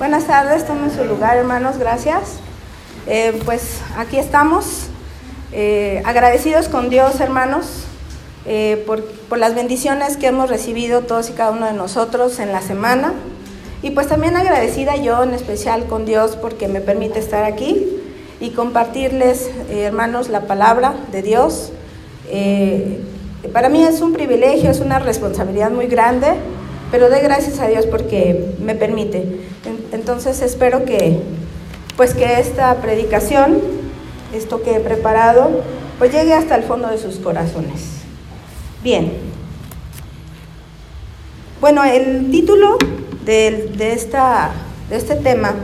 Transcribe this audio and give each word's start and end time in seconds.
Buenas 0.00 0.26
tardes, 0.26 0.66
tomen 0.66 0.90
su 0.90 1.04
lugar, 1.04 1.36
hermanos, 1.36 1.76
gracias. 1.76 2.38
Eh, 3.06 3.38
pues 3.44 3.82
aquí 3.98 4.16
estamos, 4.16 4.86
eh, 5.52 6.00
agradecidos 6.06 6.70
con 6.70 6.88
Dios, 6.88 7.20
hermanos, 7.20 7.84
eh, 8.46 8.82
por, 8.86 9.04
por, 9.04 9.36
las 9.36 9.54
bendiciones 9.54 10.16
que 10.16 10.28
hemos 10.28 10.48
recibido 10.48 11.02
todos 11.02 11.28
y 11.28 11.34
cada 11.34 11.50
uno 11.50 11.66
de 11.66 11.74
nosotros 11.74 12.38
en 12.38 12.50
la 12.50 12.62
semana. 12.62 13.12
Y 13.82 13.90
pues 13.90 14.08
también 14.08 14.38
agradecida 14.38 14.96
yo 14.96 15.22
en 15.22 15.34
especial 15.34 15.84
con 15.84 16.06
Dios 16.06 16.34
porque 16.34 16.66
me 16.66 16.80
permite 16.80 17.18
estar 17.18 17.44
aquí 17.44 17.86
y 18.40 18.52
compartirles, 18.52 19.50
hermanos, 19.70 20.30
la 20.30 20.46
palabra 20.46 20.94
de 21.12 21.20
Dios. 21.20 21.72
para 23.52 23.68
mí 23.68 23.84
es 23.84 24.00
un 24.00 24.14
privilegio, 24.14 24.70
es 24.70 24.80
una 24.80 24.98
responsabilidad 24.98 25.70
muy 25.70 25.88
grande 25.88 26.36
pero 26.90 27.08
doy 27.08 27.20
gracias 27.20 27.60
a 27.60 27.68
Dios 27.68 27.86
porque 27.86 28.54
me 28.60 28.74
permite. 28.74 29.40
Entonces 29.92 30.42
espero 30.42 30.84
que, 30.84 31.20
pues 31.96 32.14
que 32.14 32.40
esta 32.40 32.74
predicación, 32.76 33.60
esto 34.34 34.62
que 34.62 34.76
he 34.76 34.80
preparado, 34.80 35.62
pues 35.98 36.12
llegue 36.12 36.34
hasta 36.34 36.56
el 36.56 36.62
fondo 36.64 36.88
de 36.88 36.98
sus 36.98 37.16
corazones. 37.16 38.00
Bien. 38.82 39.12
Bueno, 41.60 41.84
el 41.84 42.30
título 42.30 42.76
de, 43.24 43.70
de, 43.76 43.92
esta, 43.92 44.50
de 44.88 44.96
este 44.96 45.14
tema 45.16 45.54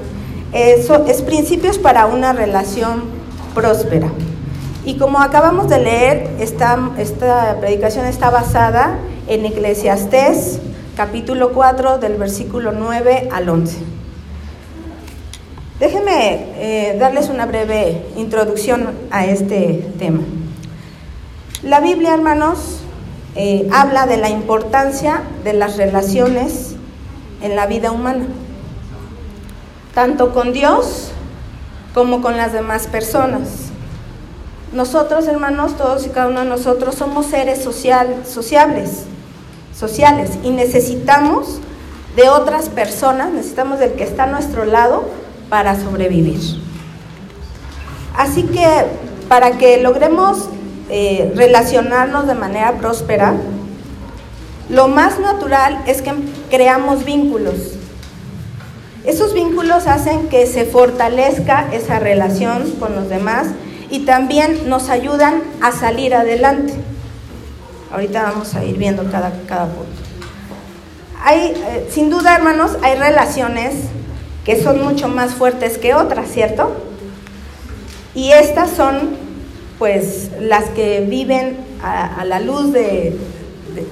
es, 0.53 0.91
es 1.09 1.23
Principios 1.23 1.79
para 1.79 2.07
una 2.07 2.33
relación 2.33 3.05
próspera. 3.55 4.11
Y 4.85 4.99
como 4.99 5.21
acabamos 5.21 5.69
de 5.69 5.79
leer, 5.79 6.29
esta, 6.39 6.91
esta 6.99 7.57
predicación 7.59 8.07
está 8.07 8.31
basada 8.31 8.99
en 9.27 9.47
Eclesiastés 9.47 10.61
capítulo 10.97 11.53
4 11.53 11.99
del 11.99 12.17
versículo 12.17 12.73
9 12.73 13.29
al 13.31 13.49
11. 13.51 13.77
Déjenme 15.79 16.47
eh, 16.57 16.97
darles 16.99 17.29
una 17.29 17.45
breve 17.45 18.03
introducción 18.17 18.93
a 19.11 19.27
este 19.27 19.87
tema. 19.99 20.23
La 21.63 21.81
Biblia, 21.81 22.15
hermanos, 22.15 22.81
eh, 23.35 23.69
habla 23.73 24.07
de 24.07 24.17
la 24.17 24.31
importancia 24.31 25.21
de 25.45 25.53
las 25.53 25.77
relaciones 25.77 26.77
en 27.43 27.57
la 27.57 27.67
vida 27.67 27.93
humana, 27.93 28.25
tanto 29.95 30.33
con 30.33 30.55
Dios 30.55 31.11
como 31.93 32.23
con 32.23 32.39
las 32.39 32.55
demás 32.55 32.87
personas. 32.87 33.67
Nosotros, 34.73 35.27
hermanos, 35.27 35.77
todos 35.77 36.07
y 36.07 36.09
cada 36.09 36.29
uno 36.29 36.41
de 36.41 36.49
nosotros 36.49 36.95
somos 36.95 37.27
seres 37.27 37.63
social, 37.63 38.23
sociables 38.27 39.05
sociales 39.79 40.31
y 40.43 40.51
necesitamos 40.51 41.61
de 42.17 42.29
otras 42.29 42.69
personas, 42.71 43.33
necesitamos 43.33 43.79
del 43.79 43.93
que 43.93 44.05
está 44.05 44.25
a 44.25 44.27
nuestro 44.27 44.65
lado 44.65 45.05
para 45.49 45.79
sobrevivir. 45.79 46.41
Así 48.17 48.45
que 48.45 48.67
para 49.29 49.59
que 49.59 49.77
logremos 49.83 50.49
eh, 50.89 51.33
relacionarnos 51.37 52.27
de 52.27 52.35
manera 52.35 52.73
próspera, 52.79 53.35
lo 54.71 54.89
más 54.89 55.21
natural 55.21 55.83
es 55.87 56.01
que 56.01 56.13
creamos 56.51 57.05
vínculos. 57.05 57.55
Esos 59.05 59.35
vínculos 59.35 59.87
hacen 59.87 60.29
que 60.29 60.47
se 60.47 60.65
fortalezca 60.65 61.69
esa 61.73 62.01
relación 62.01 62.73
con 62.81 62.97
los 62.97 63.09
demás 63.09 63.49
y 63.91 64.01
también 64.01 64.69
nos 64.69 64.89
ayudan 64.89 65.43
a 65.61 65.71
salir 65.71 66.15
adelante. 66.15 66.75
Ahorita 67.97 68.25
vamos 68.25 68.55
a 68.55 68.63
ir 68.63 68.77
viendo 68.77 69.11
cada, 69.11 69.33
cada 69.49 69.69
punto. 69.69 69.91
Hay, 71.25 71.55
eh, 71.57 71.89
sin 71.91 72.11
duda, 72.11 72.37
hermanos, 72.37 72.73
hay 72.83 72.99
relaciones 72.99 73.73
que 74.45 74.63
son 74.63 74.85
mucho 74.85 75.09
más 75.09 75.33
fuertes 75.33 75.79
que 75.79 75.95
otras, 75.95 76.29
¿cierto? 76.31 76.77
Y 78.15 78.33
estas 78.33 78.69
son, 78.69 79.17
pues, 79.79 80.29
las 80.39 80.69
que 80.69 81.07
viven 81.09 81.57
a, 81.83 82.23
la 82.27 82.39
luz 82.39 82.71
de, 82.71 83.17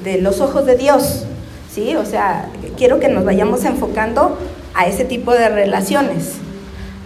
de, 0.02 0.20
los 0.20 0.42
ojos 0.42 0.66
de 0.66 0.76
Dios, 0.76 1.24
¿sí? 1.72 1.96
O 1.96 2.04
sea, 2.04 2.50
quiero 2.76 3.00
que 3.00 3.08
nos 3.08 3.24
vayamos 3.24 3.64
enfocando 3.64 4.36
a 4.74 4.86
ese 4.86 5.06
tipo 5.06 5.32
de 5.32 5.48
relaciones, 5.48 6.32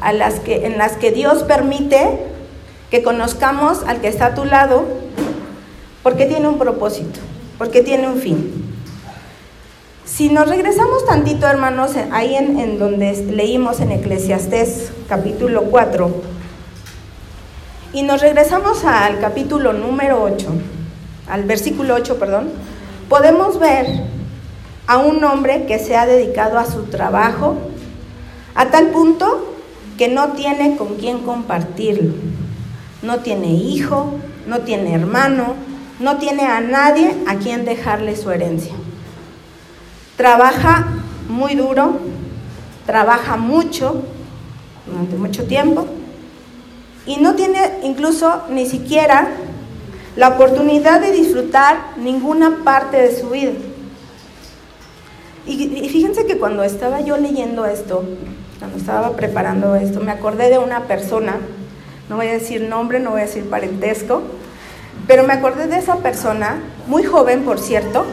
a 0.00 0.12
las 0.12 0.40
que, 0.40 0.66
en 0.66 0.78
las 0.78 0.96
que 0.96 1.12
Dios 1.12 1.44
permite 1.44 2.18
que 2.90 3.04
conozcamos 3.04 3.84
al 3.86 4.00
que 4.00 4.08
está 4.08 4.26
a 4.26 4.34
tu 4.34 4.44
lado 4.44 5.06
porque 6.02 6.26
tiene 6.26 6.48
un 6.48 6.58
propósito, 6.58 7.20
porque 7.58 7.82
tiene 7.82 8.08
un 8.08 8.18
fin. 8.18 8.64
Si 10.04 10.30
nos 10.30 10.48
regresamos 10.48 11.04
tantito, 11.04 11.46
hermanos, 11.46 11.92
ahí 12.12 12.34
en, 12.34 12.78
donde 12.78 13.12
leímos 13.30 13.80
en 13.80 13.92
Eclesiastés 13.92 14.90
capítulo 15.08 15.64
4, 15.64 16.10
y 17.92 18.02
nos 18.02 18.20
regresamos 18.20 18.84
al 18.84 19.20
capítulo 19.20 19.72
número 19.72 20.22
8, 20.22 20.48
al 21.28 21.44
versículo 21.44 21.94
8, 21.94 22.18
perdón, 22.18 22.50
podemos 23.08 23.58
ver 23.58 23.86
a 24.86 24.98
un 24.98 25.22
hombre 25.24 25.66
que 25.66 25.78
se 25.78 25.96
ha 25.96 26.06
dedicado 26.06 26.58
a 26.58 26.66
su 26.66 26.84
trabajo 26.84 27.56
a 28.54 28.70
tal 28.70 28.88
punto 28.88 29.54
que 29.98 30.08
no 30.08 30.28
tiene 30.32 30.76
con 30.76 30.96
quién 30.96 31.18
compartirlo. 31.18 32.14
No 33.02 33.18
tiene 33.18 33.52
hijo, 33.52 34.14
no 34.46 34.60
tiene 34.60 34.94
hermano, 34.94 35.54
no 35.98 36.18
tiene 36.18 36.44
a 36.44 36.60
nadie 36.60 37.16
a 37.26 37.36
quien 37.36 37.64
dejarle 37.64 38.16
su 38.16 38.30
herencia. 38.30 38.74
Trabaja 40.16 40.86
muy 41.28 41.54
duro, 41.54 41.98
trabaja 42.86 43.36
mucho, 43.36 44.02
durante 44.86 45.16
mucho 45.16 45.44
tiempo, 45.44 45.86
y 47.06 47.16
no 47.16 47.34
tiene 47.34 47.80
incluso 47.82 48.42
ni 48.50 48.66
siquiera 48.66 49.28
la 50.16 50.28
oportunidad 50.28 51.00
de 51.00 51.12
disfrutar 51.12 51.96
ninguna 51.96 52.64
parte 52.64 52.96
de 52.96 53.14
su 53.14 53.30
vida. 53.30 53.52
Y, 55.46 55.88
fíjense 55.88 56.26
que 56.26 56.38
cuando 56.38 56.62
estaba 56.62 57.00
yo 57.00 57.16
leyendo 57.16 57.64
esto, 57.64 58.04
cuando 58.58 58.76
estaba 58.76 59.16
preparando 59.16 59.76
esto, 59.76 60.00
me 60.00 60.12
acordé 60.12 60.50
de 60.50 60.58
una 60.58 60.84
persona, 60.84 61.36
no 62.10 62.16
voy 62.16 62.26
a 62.26 62.32
decir 62.32 62.62
nombre, 62.62 63.00
no 63.00 63.12
voy 63.12 63.22
a 63.22 63.24
decir 63.24 63.48
parentesco, 63.48 64.22
pero 65.08 65.24
me 65.24 65.32
acordé 65.32 65.66
de 65.66 65.78
esa 65.78 65.96
persona, 65.96 66.58
muy 66.86 67.02
joven 67.02 67.42
por 67.42 67.58
cierto, 67.58 68.04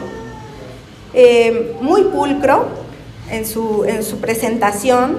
eh, 1.12 1.76
muy 1.82 2.04
pulcro 2.04 2.68
en 3.30 3.44
su, 3.46 3.84
en 3.84 4.02
su 4.02 4.18
presentación. 4.18 5.18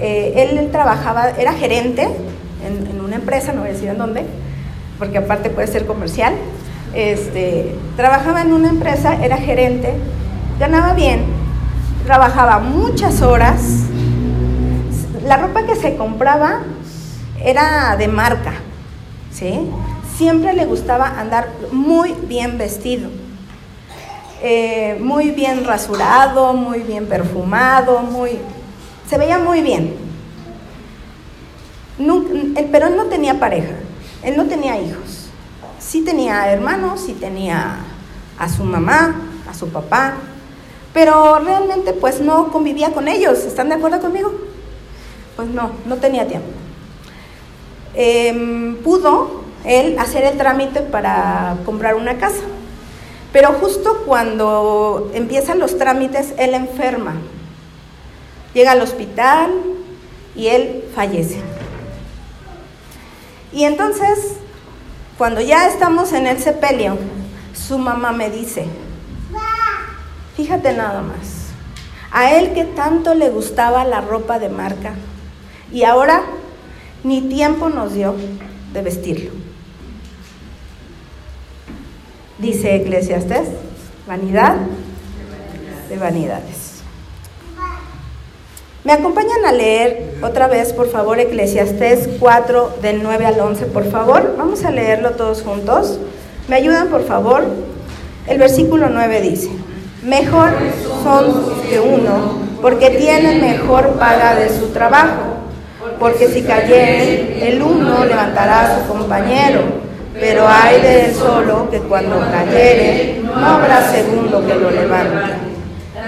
Eh, 0.00 0.48
él 0.50 0.68
trabajaba, 0.72 1.30
era 1.30 1.52
gerente 1.52 2.08
en, 2.66 3.00
una 3.00 3.16
empresa, 3.16 3.52
no 3.52 3.60
voy 3.60 3.70
a 3.70 3.72
decir 3.72 3.88
en 3.88 3.98
dónde, 3.98 4.24
porque 4.98 5.18
aparte 5.18 5.48
puede 5.48 5.68
ser 5.68 5.86
comercial. 5.86 6.34
Este, 6.92 7.72
trabajaba 7.96 8.42
en 8.42 8.52
una 8.52 8.68
empresa, 8.68 9.14
era 9.24 9.36
gerente, 9.36 9.94
ganaba 10.58 10.92
bien, 10.94 11.24
trabajaba 12.04 12.58
muchas 12.58 13.22
horas. 13.22 13.62
La 15.24 15.36
ropa 15.36 15.66
que 15.66 15.76
se 15.76 15.94
compraba 15.94 16.62
era 17.44 17.96
de 17.96 18.08
marca, 18.08 18.54
¿sí? 19.30 19.70
Siempre 20.20 20.52
le 20.52 20.66
gustaba 20.66 21.18
andar 21.18 21.48
muy 21.72 22.12
bien 22.12 22.58
vestido, 22.58 23.08
eh, 24.42 24.98
muy 25.00 25.30
bien 25.30 25.64
rasurado, 25.64 26.52
muy 26.52 26.80
bien 26.80 27.06
perfumado, 27.06 28.00
muy, 28.00 28.32
se 29.08 29.16
veía 29.16 29.38
muy 29.38 29.62
bien. 29.62 29.94
pero 32.70 32.88
él 32.88 32.96
no 32.98 33.06
tenía 33.06 33.40
pareja, 33.40 33.72
él 34.22 34.36
no 34.36 34.44
tenía 34.44 34.78
hijos. 34.78 35.30
Sí 35.78 36.02
tenía 36.02 36.52
hermanos, 36.52 37.00
sí 37.00 37.14
tenía 37.14 37.78
a 38.38 38.48
su 38.50 38.62
mamá, 38.62 39.22
a 39.50 39.54
su 39.54 39.70
papá, 39.70 40.16
pero 40.92 41.38
realmente 41.38 41.94
pues 41.94 42.20
no 42.20 42.52
convivía 42.52 42.92
con 42.92 43.08
ellos. 43.08 43.38
¿Están 43.38 43.70
de 43.70 43.76
acuerdo 43.76 44.00
conmigo? 44.02 44.34
Pues 45.34 45.48
no, 45.48 45.70
no 45.86 45.96
tenía 45.96 46.28
tiempo. 46.28 46.50
Em, 47.94 48.76
pudo 48.84 49.39
él 49.64 49.98
hacer 49.98 50.24
el 50.24 50.36
trámite 50.36 50.80
para 50.80 51.56
comprar 51.64 51.94
una 51.94 52.18
casa. 52.18 52.42
Pero 53.32 53.52
justo 53.54 54.02
cuando 54.06 55.10
empiezan 55.14 55.58
los 55.58 55.78
trámites, 55.78 56.34
él 56.38 56.54
enferma. 56.54 57.14
Llega 58.54 58.72
al 58.72 58.82
hospital 58.82 59.50
y 60.34 60.48
él 60.48 60.84
fallece. 60.94 61.40
Y 63.52 63.64
entonces, 63.64 64.36
cuando 65.18 65.40
ya 65.40 65.68
estamos 65.68 66.12
en 66.12 66.26
el 66.26 66.38
sepelio, 66.38 66.98
su 67.54 67.78
mamá 67.78 68.12
me 68.12 68.30
dice, 68.30 68.66
fíjate 70.36 70.72
nada 70.72 71.02
más, 71.02 71.50
a 72.10 72.32
él 72.36 72.52
que 72.52 72.64
tanto 72.64 73.14
le 73.14 73.30
gustaba 73.30 73.84
la 73.84 74.00
ropa 74.00 74.38
de 74.38 74.48
marca 74.48 74.94
y 75.72 75.84
ahora 75.84 76.22
ni 77.04 77.22
tiempo 77.22 77.68
nos 77.68 77.94
dio 77.94 78.14
de 78.72 78.82
vestirlo 78.82 79.49
dice 82.40 82.76
Eclesiastes, 82.76 83.48
vanidad 84.06 84.56
de 85.88 85.96
vanidades. 85.96 86.70
¿Me 88.82 88.92
acompañan 88.94 89.44
a 89.44 89.52
leer 89.52 90.14
otra 90.22 90.48
vez, 90.48 90.72
por 90.72 90.88
favor, 90.88 91.20
Eclesiastés 91.20 92.08
4, 92.18 92.78
del 92.80 93.02
9 93.02 93.26
al 93.26 93.38
11, 93.38 93.66
por 93.66 93.90
favor? 93.90 94.36
Vamos 94.38 94.64
a 94.64 94.70
leerlo 94.70 95.10
todos 95.12 95.42
juntos. 95.42 95.98
¿Me 96.48 96.56
ayudan, 96.56 96.88
por 96.88 97.04
favor? 97.04 97.44
El 98.26 98.38
versículo 98.38 98.88
9 98.88 99.20
dice, 99.20 99.50
Mejor 100.02 100.52
son 101.04 101.52
que 101.68 101.78
uno, 101.78 102.38
porque 102.62 102.88
tienen 102.90 103.42
mejor 103.42 103.98
paga 103.98 104.34
de 104.34 104.48
su 104.48 104.68
trabajo. 104.68 105.36
Porque 105.98 106.28
si 106.28 106.42
cayere, 106.42 107.50
el 107.52 107.62
uno 107.62 108.06
levantará 108.06 108.62
a 108.62 108.80
su 108.80 108.88
compañero, 108.88 109.60
pero 110.20 110.46
hay 110.46 110.80
de 110.82 111.06
él 111.06 111.14
solo 111.14 111.68
que 111.70 111.78
cuando 111.78 112.20
cayere, 112.30 113.22
no 113.24 113.46
habrá 113.46 113.90
segundo 113.90 114.46
que 114.46 114.54
lo 114.54 114.70
levante. 114.70 115.32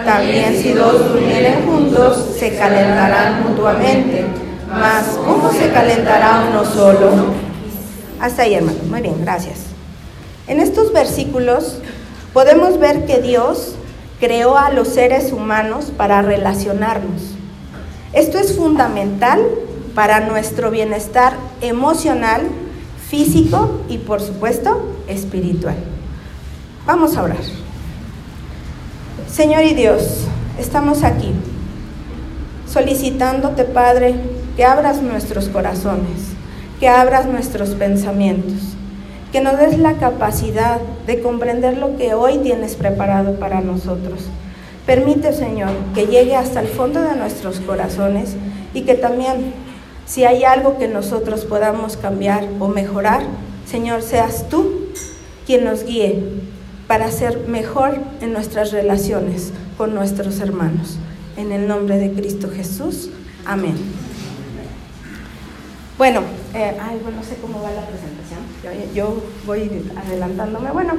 También 0.04 0.54
si 0.54 0.72
dos 0.72 1.08
durmieren 1.08 1.64
juntos, 1.64 2.36
se 2.38 2.54
calentarán 2.56 3.42
mutuamente. 3.42 4.26
Mas, 4.68 5.18
¿cómo 5.24 5.50
se 5.50 5.70
calentará 5.70 6.44
uno 6.50 6.64
solo? 6.64 7.10
Hasta 8.20 8.42
ahí, 8.42 8.54
hermano. 8.54 8.78
Muy 8.88 9.00
bien, 9.00 9.16
gracias. 9.22 9.60
En 10.46 10.60
estos 10.60 10.92
versículos 10.92 11.78
podemos 12.32 12.78
ver 12.78 13.06
que 13.06 13.20
Dios 13.20 13.76
creó 14.20 14.56
a 14.56 14.70
los 14.70 14.88
seres 14.88 15.32
humanos 15.32 15.92
para 15.96 16.22
relacionarnos. 16.22 17.34
Esto 18.12 18.38
es 18.38 18.56
fundamental 18.56 19.40
para 19.94 20.20
nuestro 20.20 20.70
bienestar 20.70 21.34
emocional, 21.60 22.42
físico 23.12 23.82
y 23.90 23.98
por 23.98 24.22
supuesto 24.22 24.88
espiritual. 25.06 25.76
Vamos 26.86 27.14
a 27.14 27.22
orar. 27.24 27.44
Señor 29.30 29.64
y 29.64 29.74
Dios, 29.74 30.24
estamos 30.58 31.04
aquí 31.04 31.30
solicitándote, 32.66 33.64
Padre, 33.64 34.14
que 34.56 34.64
abras 34.64 35.02
nuestros 35.02 35.50
corazones, 35.50 36.32
que 36.80 36.88
abras 36.88 37.26
nuestros 37.26 37.74
pensamientos, 37.74 38.76
que 39.30 39.42
nos 39.42 39.58
des 39.58 39.78
la 39.78 39.98
capacidad 39.98 40.80
de 41.06 41.20
comprender 41.20 41.76
lo 41.76 41.98
que 41.98 42.14
hoy 42.14 42.38
tienes 42.38 42.76
preparado 42.76 43.34
para 43.34 43.60
nosotros. 43.60 44.22
Permite, 44.86 45.34
Señor, 45.34 45.72
que 45.94 46.06
llegue 46.06 46.34
hasta 46.34 46.60
el 46.60 46.68
fondo 46.68 47.02
de 47.02 47.14
nuestros 47.14 47.60
corazones 47.60 48.36
y 48.72 48.82
que 48.82 48.94
también, 48.94 49.52
si 50.06 50.24
hay 50.24 50.44
algo 50.44 50.78
que 50.78 50.88
nosotros 50.88 51.44
podamos 51.44 51.96
cambiar 51.96 52.46
o 52.60 52.68
mejorar, 52.68 53.22
Señor, 53.66 54.02
seas 54.02 54.48
tú 54.48 54.88
quien 55.46 55.64
nos 55.64 55.84
guíe 55.84 56.22
para 56.86 57.10
ser 57.10 57.46
mejor 57.48 57.98
en 58.20 58.32
nuestras 58.32 58.72
relaciones 58.72 59.52
con 59.78 59.94
nuestros 59.94 60.40
hermanos. 60.40 60.98
En 61.36 61.52
el 61.52 61.66
nombre 61.66 61.98
de 61.98 62.12
Cristo 62.12 62.50
Jesús. 62.54 63.10
Amén. 63.46 63.74
Bueno, 65.96 66.20
eh, 66.54 66.76
ay, 66.80 66.98
bueno, 67.02 67.18
no 67.18 67.22
sé 67.22 67.36
cómo 67.40 67.62
va 67.62 67.70
la 67.70 67.82
presentación. 67.82 68.92
Yo, 68.94 69.22
voy 69.46 69.70
adelantándome. 69.96 70.70
Bueno, 70.70 70.94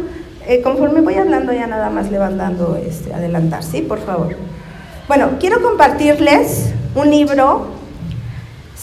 eh, 0.48 0.62
conforme 0.62 1.02
voy 1.02 1.16
hablando 1.16 1.54
ya 1.54 1.68
nada 1.68 1.90
más 1.90 2.10
le 2.10 2.18
van 2.18 2.38
dando 2.38 2.76
este, 2.76 3.14
adelantar, 3.14 3.64
¿sí? 3.64 3.82
Por 3.82 4.00
favor. 4.00 4.36
Bueno, 5.08 5.32
quiero 5.40 5.62
compartirles 5.62 6.72
un 6.96 7.10
libro, 7.10 7.68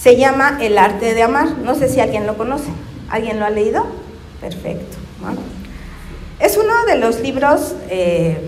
se 0.01 0.17
llama 0.17 0.59
El 0.63 0.79
arte 0.79 1.13
de 1.15 1.23
amar. 1.23 1.59
No 1.59 1.75
sé 1.75 1.89
si 1.89 2.01
alguien 2.01 2.27
lo 2.27 2.39
conoce. 2.39 2.71
¿Alguien 3.11 3.39
lo 3.39 3.45
ha 3.45 3.51
leído? 3.51 3.85
Perfecto. 4.41 4.97
Es 6.39 6.57
uno 6.57 6.87
de 6.87 6.97
los 6.97 7.21
libros, 7.21 7.75
eh, 7.91 8.39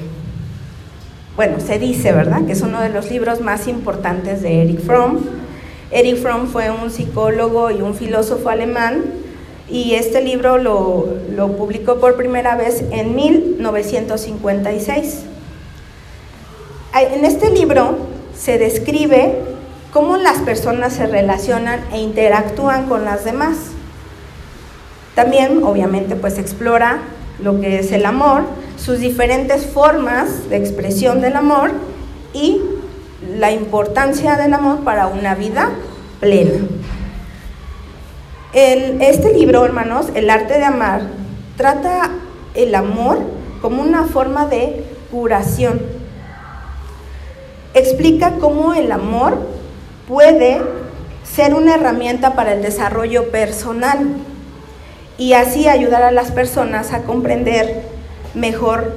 bueno, 1.36 1.60
se 1.60 1.78
dice, 1.78 2.12
¿verdad? 2.12 2.46
Que 2.46 2.52
es 2.52 2.62
uno 2.62 2.80
de 2.80 2.88
los 2.88 3.10
libros 3.10 3.42
más 3.42 3.68
importantes 3.68 4.40
de 4.40 4.62
Eric 4.62 4.80
Fromm. 4.80 5.18
Eric 5.90 6.22
Fromm 6.22 6.46
fue 6.46 6.70
un 6.70 6.90
psicólogo 6.90 7.70
y 7.70 7.82
un 7.82 7.94
filósofo 7.94 8.48
alemán 8.48 9.04
y 9.68 9.92
este 9.94 10.22
libro 10.22 10.56
lo, 10.56 11.18
lo 11.30 11.54
publicó 11.58 12.00
por 12.00 12.16
primera 12.16 12.56
vez 12.56 12.82
en 12.90 13.14
1956. 13.14 15.24
En 16.94 17.26
este 17.26 17.50
libro 17.50 17.98
se 18.34 18.56
describe 18.56 19.51
cómo 19.92 20.16
las 20.16 20.38
personas 20.38 20.94
se 20.94 21.06
relacionan 21.06 21.80
e 21.92 22.00
interactúan 22.00 22.86
con 22.86 23.04
las 23.04 23.24
demás. 23.24 23.56
También, 25.14 25.62
obviamente, 25.62 26.16
pues 26.16 26.38
explora 26.38 27.00
lo 27.38 27.60
que 27.60 27.80
es 27.80 27.92
el 27.92 28.06
amor, 28.06 28.44
sus 28.78 29.00
diferentes 29.00 29.66
formas 29.66 30.48
de 30.48 30.56
expresión 30.56 31.20
del 31.20 31.36
amor 31.36 31.72
y 32.32 32.62
la 33.38 33.52
importancia 33.52 34.36
del 34.36 34.54
amor 34.54 34.80
para 34.80 35.06
una 35.06 35.34
vida 35.34 35.70
plena. 36.20 36.52
este 38.54 39.34
libro, 39.34 39.64
hermanos, 39.64 40.06
El 40.14 40.30
arte 40.30 40.54
de 40.54 40.64
amar, 40.64 41.02
trata 41.56 42.10
el 42.54 42.74
amor 42.74 43.18
como 43.60 43.82
una 43.82 44.04
forma 44.04 44.46
de 44.46 44.84
curación. 45.10 45.82
Explica 47.74 48.38
cómo 48.38 48.74
el 48.74 48.90
amor 48.92 49.51
puede 50.12 50.60
ser 51.24 51.54
una 51.54 51.76
herramienta 51.76 52.34
para 52.34 52.52
el 52.52 52.60
desarrollo 52.60 53.30
personal 53.30 53.98
y 55.16 55.32
así 55.32 55.68
ayudar 55.68 56.02
a 56.02 56.10
las 56.10 56.30
personas 56.30 56.92
a 56.92 57.04
comprender 57.04 57.80
mejor 58.34 58.92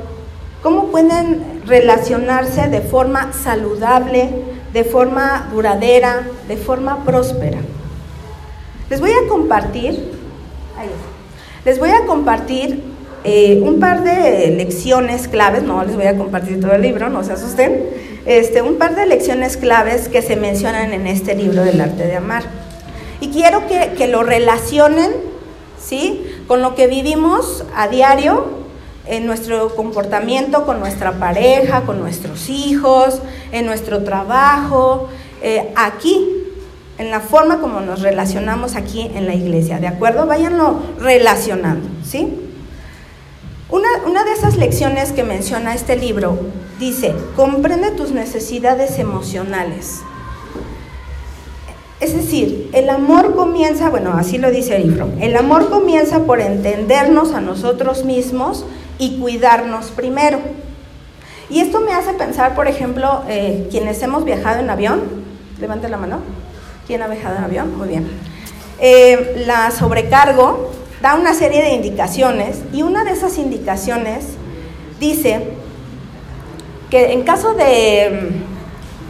cómo 0.62 0.88
pueden 0.88 1.62
relacionarse 1.66 2.68
de 2.68 2.82
forma 2.82 3.32
saludable, 3.32 4.30
de 4.74 4.84
forma 4.84 5.48
duradera, 5.54 6.28
de 6.50 6.58
forma 6.58 7.06
próspera. 7.06 7.60
Les 8.90 9.00
voy 9.00 9.12
a 9.12 9.30
compartir, 9.30 10.12
les 11.64 11.80
voy 11.80 11.92
a 11.92 12.06
compartir 12.06 12.84
eh, 13.24 13.62
un 13.64 13.80
par 13.80 14.04
de 14.04 14.52
lecciones 14.52 15.30
claves, 15.30 15.64
no 15.64 15.82
les 15.86 15.96
voy 15.96 16.08
a 16.08 16.18
compartir 16.18 16.60
todo 16.60 16.74
el 16.74 16.82
libro, 16.82 17.10
no 17.10 17.24
se 17.24 17.32
asusten, 17.32 18.15
este, 18.26 18.62
un 18.62 18.78
par 18.78 18.96
de 18.96 19.06
lecciones 19.06 19.58
claves 19.58 20.10
que 20.10 20.22
se 20.22 20.36
mencionan 20.36 20.94
en 20.94 21.08
este 21.08 21.36
libro 21.36 21.64
del 21.64 21.82
arte 21.82 22.08
de 22.08 22.16
amar. 22.16 22.44
Y 23.22 23.30
quiero 23.30 23.68
que, 23.68 23.94
que 23.98 24.08
lo 24.08 24.24
relacionen 24.24 25.12
¿sí? 25.86 26.26
Con 26.48 26.62
lo 26.62 26.76
que 26.76 26.88
vivimos 26.88 27.64
a 27.76 27.88
diario 27.88 28.66
en 29.08 29.28
nuestro 29.28 29.76
comportamiento 29.76 30.66
con 30.66 30.80
nuestra 30.80 31.14
pareja, 31.14 31.82
con 31.82 32.00
nuestros 32.00 32.50
hijos, 32.50 33.22
en 33.52 33.66
nuestro 33.66 34.04
trabajo, 34.04 35.10
eh, 35.44 35.72
aquí, 35.76 36.28
en 36.98 37.12
la 37.12 37.20
forma 37.20 37.60
como 37.60 37.82
nos 37.82 38.02
relacionamos 38.02 38.76
aquí 38.76 39.12
en 39.14 39.28
la 39.28 39.36
iglesia, 39.36 39.80
¿de 39.80 39.88
acuerdo? 39.88 40.26
Váyanlo 40.26 40.80
relacionando, 41.00 41.88
¿sí? 42.04 42.42
Una, 43.70 43.90
una 44.08 44.24
de 44.24 44.32
esas 44.32 44.58
lecciones 44.58 45.12
que 45.12 45.24
menciona 45.24 45.76
este 45.76 45.98
libro 45.98 46.40
dice, 46.80 47.14
comprende 47.36 47.92
tus 47.92 48.12
necesidades 48.12 49.00
emocionales. 49.00 50.02
Es 52.00 52.14
decir, 52.14 52.70
el 52.74 52.90
amor 52.90 53.36
comienza, 53.36 53.90
bueno, 53.90 54.14
así 54.18 54.38
lo 54.38 54.52
dice 54.52 54.76
Erifro, 54.76 55.10
el 55.22 55.36
amor 55.38 55.70
comienza 55.70 56.20
por 56.20 56.42
entendernos 56.42 57.34
a 57.34 57.42
nosotros 57.42 58.04
mismos 58.04 58.66
y 59.00 59.18
cuidarnos 59.18 59.92
primero. 59.92 60.40
Y 61.50 61.62
esto 61.62 61.80
me 61.80 61.94
hace 61.94 62.14
pensar, 62.14 62.54
por 62.54 62.68
ejemplo, 62.68 63.24
eh, 63.30 63.68
quienes 63.72 64.02
hemos 64.02 64.26
viajado 64.26 64.60
en 64.60 64.70
avión, 64.70 65.02
levante 65.60 65.88
la 65.88 65.98
mano, 65.98 66.20
¿quién 66.86 67.02
ha 67.02 67.08
viajado 67.08 67.38
en 67.38 67.44
avión? 67.44 67.78
Muy 67.78 67.88
bien. 67.88 68.08
Eh, 68.80 69.44
la 69.46 69.72
sobrecargo 69.72 70.72
da 71.02 71.16
una 71.16 71.34
serie 71.34 71.62
de 71.62 71.70
indicaciones 71.70 72.58
y 72.74 72.82
una 72.82 73.06
de 73.06 73.12
esas 73.12 73.38
indicaciones 73.38 74.26
dice 75.00 75.48
en 76.98 77.24
caso 77.24 77.54
de... 77.54 78.32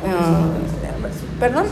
Mm, 0.03 0.09
uh, 0.09 1.39
perdón 1.39 1.65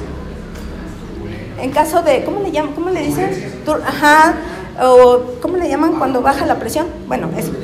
en 1.64 1.72
caso 1.72 2.02
de, 2.02 2.26
¿cómo 2.26 2.42
le 2.42 2.52
llaman? 2.52 2.74
¿Cómo 2.74 2.90
le 2.90 3.02
dicen? 3.02 3.64
Ajá, 3.86 4.36
o 4.82 5.22
¿cómo 5.42 5.56
le 5.56 5.70
llaman 5.70 5.94
cuando 5.94 6.22
baja 6.22 6.46
la 6.46 6.60
presión? 6.60 6.88
Bueno, 7.08 7.30
eso. 7.38 7.54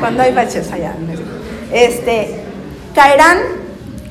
cuando 0.00 0.22
hay 0.22 0.32
baches 0.32 0.72
allá. 0.72 0.94
Este, 1.70 2.40
caerán 2.94 3.36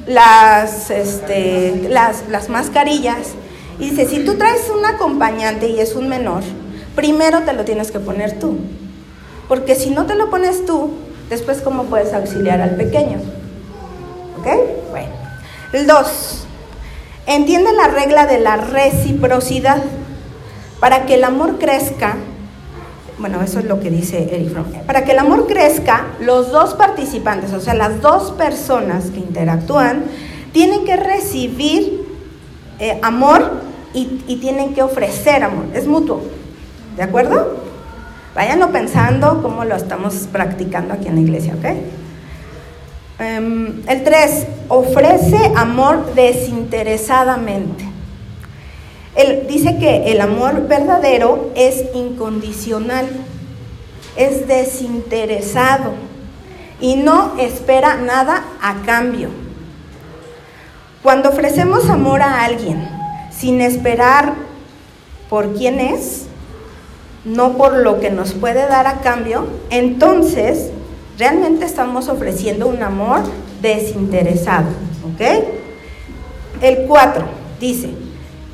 las, 0.05 0.91
este, 0.91 1.87
las, 1.89 2.29
las 2.29 2.49
mascarillas 2.49 3.29
y 3.79 3.89
dice, 3.89 4.07
si 4.07 4.23
tú 4.23 4.35
traes 4.35 4.69
un 4.69 4.85
acompañante 4.85 5.67
y 5.67 5.79
es 5.79 5.95
un 5.95 6.07
menor, 6.07 6.43
primero 6.95 7.41
te 7.41 7.53
lo 7.53 7.65
tienes 7.65 7.91
que 7.91 7.99
poner 7.99 8.37
tú. 8.37 8.59
Porque 9.47 9.73
si 9.73 9.89
no 9.89 10.05
te 10.05 10.13
lo 10.13 10.29
pones 10.29 10.67
tú, 10.67 10.91
después 11.29 11.61
cómo 11.61 11.83
puedes 11.83 12.13
auxiliar 12.13 12.61
al 12.61 12.75
pequeño. 12.75 13.19
¿Ok? 14.39 14.47
Bueno. 14.91 15.09
El 15.73 15.87
dos, 15.87 16.45
Entiende 17.27 17.73
la 17.73 17.87
regla 17.87 18.27
de 18.27 18.39
la 18.39 18.57
reciprocidad. 18.57 19.81
Para 20.79 21.05
que 21.05 21.15
el 21.15 21.23
amor 21.23 21.57
crezca, 21.57 22.17
bueno, 23.17 23.41
eso 23.41 23.59
es 23.59 23.65
lo 23.65 23.79
que 23.79 23.89
dice 23.89 24.29
Eric 24.31 24.51
Fromm, 24.51 24.65
para 24.85 25.05
que 25.05 25.13
el 25.13 25.19
amor 25.19 25.47
crezca, 25.47 26.07
los 26.19 26.51
dos 26.51 26.73
participantes, 26.73 27.53
o 27.53 27.61
sea, 27.61 27.73
las 27.73 28.01
dos 28.01 28.31
personas 28.31 29.05
que 29.05 29.19
interactúan, 29.19 30.03
Tienen 30.51 30.85
que 30.85 30.95
recibir 30.95 32.05
eh, 32.79 32.97
amor 33.01 33.51
y, 33.93 34.23
y 34.25 34.37
tienen 34.37 34.73
que 34.73 34.83
ofrecer 34.83 35.43
amor. 35.43 35.65
Es 35.73 35.85
mutuo. 35.85 36.21
¿De 36.95 37.03
acuerdo? 37.03 37.64
Váyanlo 38.35 38.69
pensando 38.73 39.41
cómo 39.41 39.63
lo 39.63 39.77
estamos 39.77 40.27
practicando 40.29 40.93
aquí 40.93 41.07
en 41.07 41.15
la 41.15 41.21
iglesia, 41.21 41.53
¿ok? 41.55 41.65
Em, 43.17 43.81
el 43.87 44.03
3, 44.03 44.47
ofrece 44.67 45.53
amor 45.55 46.13
desinteresadamente. 46.15 47.85
Él 49.15 49.45
dice 49.47 49.77
que 49.77 50.11
el 50.11 50.19
amor 50.19 50.67
verdadero 50.67 51.51
es 51.55 51.85
incondicional, 51.93 53.07
es 54.17 54.45
desinteresado 54.49 55.93
y 56.81 56.97
no 56.97 57.39
espera 57.39 57.95
nada 57.95 58.43
a 58.61 58.81
cambio. 58.85 59.29
Cuando 61.01 61.29
ofrecemos 61.29 61.89
amor 61.89 62.21
a 62.21 62.43
alguien 62.43 62.85
sin 63.31 63.61
esperar 63.61 64.33
por 65.29 65.53
quién 65.53 65.79
es, 65.79 66.25
no 67.25 67.57
por 67.57 67.73
lo 67.77 67.99
que 67.99 68.11
nos 68.11 68.33
puede 68.33 68.67
dar 68.67 68.87
a 68.87 69.01
cambio, 69.01 69.47
entonces 69.71 70.69
realmente 71.17 71.65
estamos 71.65 72.07
ofreciendo 72.07 72.67
un 72.67 72.81
amor 72.83 73.21
desinteresado. 73.61 74.67
¿Ok? 75.03 75.21
El 76.61 76.85
4 76.87 77.25
dice, 77.59 77.89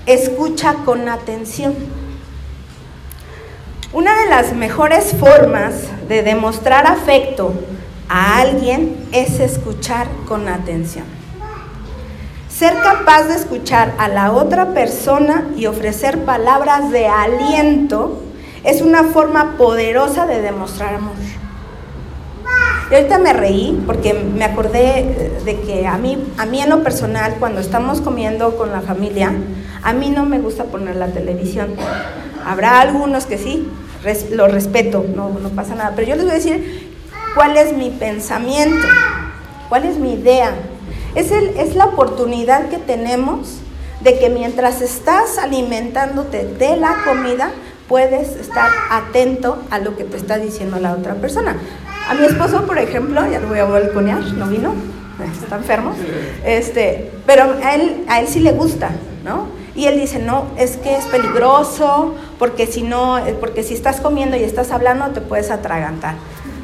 escucha 0.06 0.76
con 0.86 1.08
atención. 1.10 1.76
Una 3.94 4.18
de 4.22 4.30
las 4.30 4.54
mejores 4.54 5.14
formas 5.20 5.74
de 6.08 6.24
demostrar 6.24 6.88
afecto 6.88 7.54
a 8.08 8.40
alguien 8.40 8.96
es 9.12 9.40
escuchar 9.42 10.08
con 10.28 10.48
atención. 10.48 11.06
Ser 12.50 12.74
capaz 12.82 13.24
de 13.24 13.36
escuchar 13.36 13.94
a 13.98 14.08
la 14.08 14.32
otra 14.32 14.74
persona 14.74 15.50
y 15.58 15.66
ofrecer 15.66 16.24
palabras 16.24 16.92
de 16.92 17.08
aliento 17.08 18.21
es 18.64 18.82
una 18.82 19.06
forma 19.06 19.58
poderosa 19.58 20.26
de 20.26 20.42
demostrar 20.42 20.96
amor. 20.96 21.16
Y 22.92 22.96
ahorita 22.96 23.20
me 23.20 23.32
reí 23.32 23.82
porque 23.86 24.14
me 24.14 24.44
acordé 24.44 25.40
de 25.46 25.62
que 25.62 25.88
a 25.88 25.98
mí, 25.98 26.18
a 26.38 26.46
mí 26.46 26.62
en 26.62 26.70
lo 26.70 26.84
personal, 26.84 27.36
cuando 27.40 27.62
estamos 27.62 28.02
comiendo 28.02 28.58
con 28.58 28.72
la 28.72 28.82
familia, 28.82 29.32
a 29.82 29.94
mí 29.94 30.10
no 30.10 30.26
me 30.26 30.40
gusta 30.40 30.66
poner 30.66 30.98
la 30.98 31.08
televisión. 31.08 31.70
Habrá 32.46 32.82
algunos 32.82 33.26
que 33.26 33.38
sí, 33.38 33.68
lo 34.32 34.48
respeto, 34.48 35.06
no, 35.16 35.30
no 35.30 35.50
pasa 35.50 35.76
nada. 35.76 35.94
Pero 35.96 36.10
yo 36.10 36.16
les 36.16 36.26
voy 36.26 36.34
a 36.34 36.36
decir 36.36 36.92
cuál 37.34 37.56
es 37.56 37.74
mi 37.74 37.92
pensamiento, 37.92 38.88
cuál 39.70 39.86
es 39.86 39.98
mi 39.98 40.14
idea. 40.14 40.54
Es, 41.16 41.32
el, 41.32 41.50
es 41.58 41.76
la 41.76 41.86
oportunidad 41.86 42.68
que 42.68 42.78
tenemos 42.78 43.60
de 44.02 44.20
que 44.20 44.30
mientras 44.30 44.82
estás 44.82 45.38
alimentándote 45.38 46.46
de 46.46 46.76
la 46.76 47.04
comida, 47.06 47.52
puedes 47.92 48.38
estar 48.38 48.70
atento 48.90 49.62
a 49.70 49.78
lo 49.78 49.98
que 49.98 50.06
te 50.06 50.16
está 50.16 50.38
diciendo 50.38 50.80
la 50.80 50.94
otra 50.94 51.16
persona. 51.16 51.58
A 52.08 52.14
mi 52.14 52.24
esposo, 52.24 52.66
por 52.66 52.78
ejemplo, 52.78 53.30
ya 53.30 53.42
lo 53.42 53.50
voy 53.50 53.60
a 53.60 53.66
balconear, 53.66 54.24
no 54.34 54.48
vino, 54.48 54.74
está 55.44 55.58
enfermo, 55.58 55.92
este, 56.46 57.12
pero 57.26 57.44
a 57.62 57.76
él, 57.76 58.06
a 58.08 58.22
él 58.22 58.30
sí 58.30 58.40
le 58.40 58.54
gusta, 58.54 58.92
¿no? 59.26 59.48
Y 59.76 59.88
él 59.88 60.00
dice, 60.00 60.20
no, 60.20 60.46
es 60.58 60.78
que 60.78 60.96
es 60.96 61.04
peligroso, 61.08 62.16
porque 62.40 62.66
si 62.66 62.84
no, 62.84 63.20
porque 63.42 63.62
si 63.62 63.74
estás 63.74 64.00
comiendo 64.00 64.38
y 64.38 64.44
estás 64.46 64.72
hablando, 64.72 65.08
te 65.08 65.20
puedes 65.20 65.52
atragantar. 65.52 66.16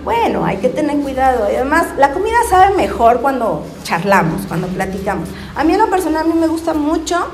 Bueno, 0.06 0.46
hay 0.46 0.58
que 0.58 0.70
tener 0.70 0.96
cuidado. 1.00 1.52
Y 1.52 1.56
además, 1.56 1.88
la 1.98 2.14
comida 2.14 2.38
sabe 2.50 2.74
mejor 2.74 3.20
cuando 3.20 3.66
charlamos, 3.84 4.46
cuando 4.48 4.68
platicamos. 4.68 5.28
A 5.56 5.66
mí 5.66 5.74
en 5.74 5.80
lo 5.80 5.90
personal, 5.90 6.26
a 6.26 6.34
mí 6.34 6.40
me 6.40 6.48
gusta 6.48 6.74
mucho 6.74 7.28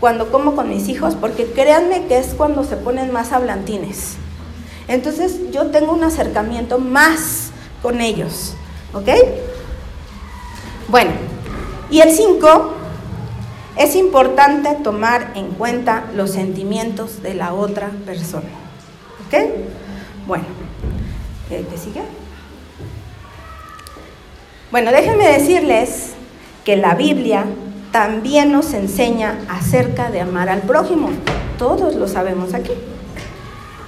cuando 0.00 0.30
como 0.30 0.54
con 0.54 0.68
mis 0.68 0.88
hijos, 0.88 1.14
porque 1.14 1.46
créanme 1.46 2.06
que 2.06 2.18
es 2.18 2.34
cuando 2.34 2.64
se 2.64 2.76
ponen 2.76 3.12
más 3.12 3.32
hablantines. 3.32 4.16
Entonces 4.88 5.50
yo 5.50 5.68
tengo 5.68 5.92
un 5.92 6.04
acercamiento 6.04 6.78
más 6.78 7.50
con 7.82 8.00
ellos, 8.00 8.54
¿ok? 8.92 9.08
Bueno, 10.88 11.10
y 11.90 12.00
el 12.00 12.10
5, 12.12 12.74
es 13.76 13.96
importante 13.96 14.76
tomar 14.82 15.32
en 15.34 15.48
cuenta 15.48 16.04
los 16.14 16.30
sentimientos 16.30 17.22
de 17.22 17.34
la 17.34 17.52
otra 17.52 17.90
persona, 18.04 18.48
¿ok? 19.26 19.34
Bueno, 20.26 20.44
¿qué 21.48 21.64
sigue? 21.76 22.02
Bueno, 24.70 24.90
déjenme 24.90 25.28
decirles 25.28 26.12
que 26.64 26.76
la 26.76 26.94
Biblia 26.94 27.46
también 27.96 28.52
nos 28.52 28.74
enseña 28.74 29.38
acerca 29.48 30.10
de 30.10 30.20
amar 30.20 30.50
al 30.50 30.60
prójimo. 30.60 31.08
Todos 31.58 31.94
lo 31.94 32.06
sabemos 32.06 32.52
aquí. 32.52 32.72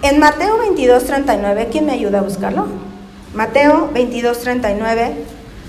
En 0.00 0.18
Mateo 0.18 0.56
22, 0.56 1.04
39, 1.04 1.68
¿quién 1.70 1.84
me 1.84 1.92
ayuda 1.92 2.20
a 2.20 2.22
buscarlo? 2.22 2.68
Mateo 3.34 3.90
22, 3.92 4.38
39, 4.38 5.14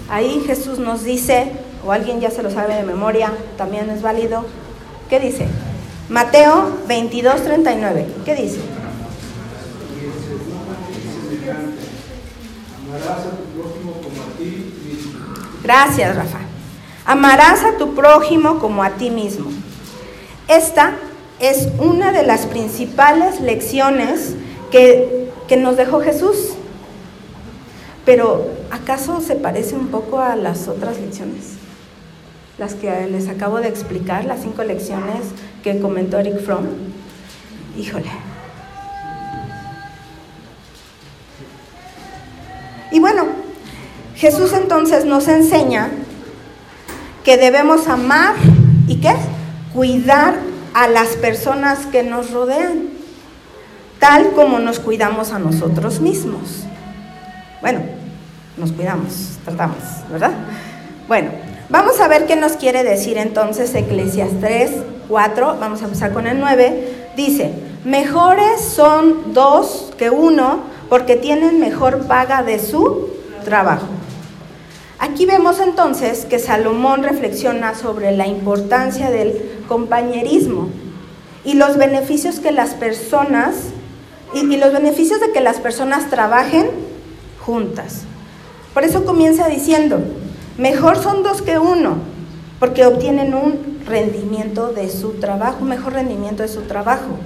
ahí 0.10 0.41
Jesús 0.48 0.79
nos 0.79 1.03
dice, 1.03 1.51
o 1.86 1.91
alguien 1.91 2.22
ya 2.22 2.31
se 2.31 2.41
lo 2.41 2.50
sabe 2.50 2.75
de 2.75 2.84
memoria, 2.84 3.34
también 3.58 3.89
es 3.89 4.01
válido. 4.01 4.46
¿Qué 5.10 5.19
dice? 5.19 5.46
Mateo 6.08 6.77
22, 6.88 7.43
39, 7.43 8.08
¿qué 8.24 8.36
dice? 8.36 8.62
Gracias, 15.62 16.15
Rafa. 16.15 16.49
Amarás 17.10 17.63
a 17.63 17.75
tu 17.75 17.96
prójimo 17.96 18.60
como 18.60 18.84
a 18.84 18.92
ti 18.92 19.10
mismo. 19.10 19.50
Esta 20.48 20.94
es 21.39 21.68
una 21.80 22.12
de 22.12 22.22
las 22.22 22.46
principales 22.46 23.42
lecciones 23.42 24.36
que, 24.70 25.28
nos 25.58 25.75
dejó 25.75 26.01
Jesús. 26.01 26.50
Pero, 28.06 28.46
¿acaso 28.70 29.22
se 29.22 29.34
parece 29.34 29.74
un 29.74 29.88
poco 29.88 30.20
a 30.20 30.36
las 30.36 30.68
otras 30.68 31.00
lecciones? 31.00 31.54
Las 32.60 32.75
que 32.75 33.08
les 33.08 33.28
acabo 33.28 33.60
de 33.60 33.70
explicar, 33.70 34.25
las 34.25 34.44
cinco 34.44 34.63
lecciones 34.63 35.24
que 35.63 35.80
comentó 35.80 36.20
Eric 36.20 36.39
Fromm. 36.46 36.68
Híjole. 37.75 38.12
Y 42.92 43.00
bueno, 43.00 43.25
Jesús 44.16 44.54
entonces 44.54 45.06
nos 45.06 45.28
enseña 45.28 45.89
que 47.30 47.38
debemos 47.38 47.88
amar 47.88 48.34
y 48.88 48.96
qué? 48.96 49.14
Cuidar 49.72 50.34
a 50.74 50.88
las 50.88 51.10
personas 51.10 51.86
que 51.86 52.02
nos 52.02 52.32
rodean, 52.32 52.90
tal 54.00 54.32
como 54.32 54.58
nos 54.58 54.80
cuidamos 54.80 55.32
a 55.32 55.38
nosotros 55.38 56.00
mismos. 56.00 56.64
Bueno, 57.62 57.82
nos 58.58 58.72
cuidamos, 58.72 59.38
tratamos, 59.46 59.78
¿verdad? 60.12 60.32
Bueno, 61.08 61.30
vamos 61.70 62.00
a 62.00 62.08
ver 62.08 62.26
qué 62.26 62.36
nos 62.36 62.54
quiere 62.54 62.84
decir 62.84 63.20
entonces 63.20 63.76
Eclesias 63.76 64.30
3, 64.42 64.72
4, 65.08 65.58
vamos 65.60 65.84
a 65.84 65.86
empezar 65.86 66.12
con 66.12 66.26
el 66.26 66.40
9. 66.40 67.12
Dice, 67.16 67.54
mejores 67.86 68.60
son 68.60 69.36
dos 69.36 69.94
que 70.00 70.10
uno 70.10 70.62
porque 70.90 71.16
tienen 71.16 71.60
mejor 71.60 72.08
paga 72.08 72.42
de 72.42 72.58
su 72.58 73.08
trabajo. 73.46 73.86
Aquí 75.00 75.25
vemos 75.25 75.60
entonces 75.62 76.25
que 76.25 76.39
Salomón 76.39 77.03
reflexiona 77.03 77.74
sobre 77.74 78.12
la 78.12 78.27
importancia 78.27 79.10
del 79.10 79.34
compañerismo 79.70 80.68
y 81.46 81.53
los 81.53 81.77
beneficios 81.77 82.39
que 82.41 82.51
las 82.51 82.72
personas 82.72 83.56
y, 84.34 84.58
los 84.58 84.74
beneficios 84.74 85.22
de 85.22 85.32
que 85.32 85.39
las 85.39 85.58
personas 85.58 86.10
trabajen 86.10 86.68
juntas. 87.39 88.01
Por 88.74 88.84
eso 88.84 89.06
comienza 89.06 89.48
diciendo, 89.48 90.01
mejor 90.58 90.98
son 90.98 91.24
dos 91.24 91.41
que 91.41 91.58
uno, 91.58 91.98
porque 92.60 92.86
obtienen 92.86 93.34
un 93.34 93.79
rendimiento 93.88 94.74
de 94.74 94.89
su 94.89 95.13
trabajo, 95.13 95.60
un 95.62 95.70
mejor 95.70 95.94
rendimiento 95.94 96.44
de 96.44 96.50
su 96.50 96.63
trabajo. 96.63 97.18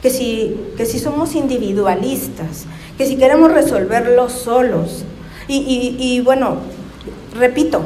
Que 0.00 0.10
si, 0.10 0.60
que 0.76 0.86
si 0.86 0.98
somos 0.98 1.34
individualistas, 1.34 2.66
que 2.96 3.06
si 3.06 3.16
queremos 3.16 3.52
resolverlo 3.52 4.28
solos, 4.28 5.04
y, 5.48 5.96
y 5.98 6.20
bueno, 6.20 6.58
repito, 7.34 7.82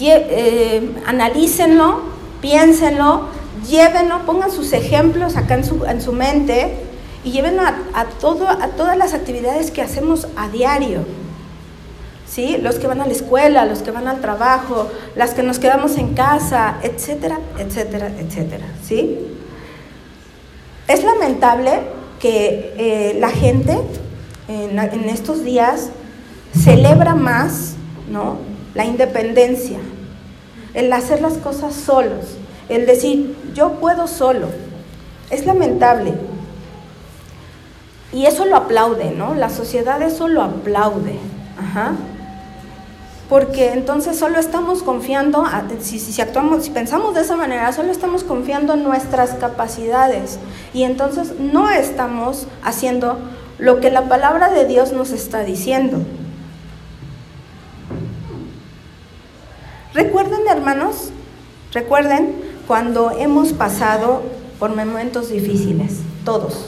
eh, 0.00 0.90
analícenlo, 1.06 2.00
piénsenlo, 2.40 3.28
llévenlo, 3.68 4.24
pongan 4.26 4.50
sus 4.50 4.72
ejemplos 4.72 5.36
acá 5.36 5.54
en 5.54 5.64
su, 5.64 5.84
en 5.84 6.00
su 6.00 6.12
mente 6.12 6.74
y 7.24 7.30
llévenlo 7.30 7.62
a, 7.62 8.04
todo, 8.20 8.48
a 8.48 8.68
todas 8.68 8.96
las 8.96 9.14
actividades 9.14 9.70
que 9.70 9.82
hacemos 9.82 10.26
a 10.36 10.48
diario. 10.48 11.04
¿Sí? 12.26 12.56
Los 12.62 12.76
que 12.76 12.86
van 12.86 13.02
a 13.02 13.06
la 13.06 13.12
escuela, 13.12 13.66
los 13.66 13.80
que 13.80 13.90
van 13.90 14.08
al 14.08 14.22
trabajo, 14.22 14.90
las 15.14 15.34
que 15.34 15.42
nos 15.42 15.58
quedamos 15.58 15.98
en 15.98 16.14
casa, 16.14 16.78
etcétera, 16.82 17.38
etcétera, 17.58 18.10
etcétera. 18.18 18.64
¿Sí? 18.82 19.18
Es 20.88 21.04
lamentable 21.04 21.82
que 22.18 22.72
eh, 22.78 23.16
la 23.20 23.28
gente 23.28 23.78
en, 24.48 24.78
en 24.78 25.08
estos 25.10 25.44
días 25.44 25.90
celebra 26.54 27.14
más 27.14 27.76
¿no? 28.12 28.36
La 28.74 28.84
independencia. 28.84 29.78
el 30.74 30.90
hacer 30.90 31.20
las 31.20 31.34
cosas 31.34 31.74
solos, 31.74 32.38
el 32.70 32.86
decir, 32.86 33.36
yo 33.54 33.72
puedo 33.72 34.06
solo. 34.06 34.48
Es 35.28 35.44
lamentable. 35.44 36.14
Y 38.10 38.24
eso 38.24 38.46
lo 38.46 38.56
aplaude, 38.56 39.10
¿no? 39.10 39.34
La 39.34 39.50
sociedad 39.50 40.00
eso 40.00 40.28
lo 40.28 40.42
aplaude. 40.42 41.18
Ajá. 41.58 41.92
Porque 43.28 43.72
entonces 43.72 44.18
solo 44.18 44.38
estamos 44.38 44.82
confiando, 44.82 45.44
si, 45.80 45.98
si, 45.98 46.22
actuamos, 46.22 46.64
si 46.64 46.70
pensamos 46.70 47.14
de 47.14 47.20
esa 47.20 47.36
manera, 47.36 47.70
solo 47.72 47.92
estamos 47.92 48.24
confiando 48.24 48.72
en 48.72 48.82
nuestras 48.82 49.32
capacidades. 49.32 50.38
Y 50.72 50.84
entonces 50.84 51.34
no 51.38 51.70
estamos 51.70 52.46
haciendo 52.62 53.18
lo 53.58 53.80
que 53.80 53.90
la 53.90 54.08
palabra 54.08 54.50
de 54.50 54.64
Dios 54.64 54.92
nos 54.92 55.12
está 55.12 55.44
diciendo. 55.44 55.98
Recuerden, 59.94 60.40
hermanos, 60.48 61.10
recuerden 61.72 62.34
cuando 62.66 63.10
hemos 63.10 63.52
pasado 63.52 64.22
por 64.58 64.74
momentos 64.74 65.28
difíciles, 65.28 65.98
todos. 66.24 66.66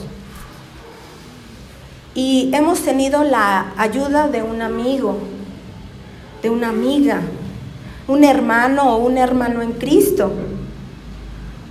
Y 2.13 2.51
hemos 2.53 2.81
tenido 2.81 3.23
la 3.23 3.73
ayuda 3.77 4.27
de 4.27 4.43
un 4.43 4.61
amigo, 4.61 5.17
de 6.43 6.51
una 6.51 6.69
amiga, 6.69 7.21
un 8.07 8.23
hermano 8.23 8.95
o 8.95 8.97
un 8.97 9.17
hermano 9.17 9.63
en 9.63 9.71
Cristo, 9.73 10.31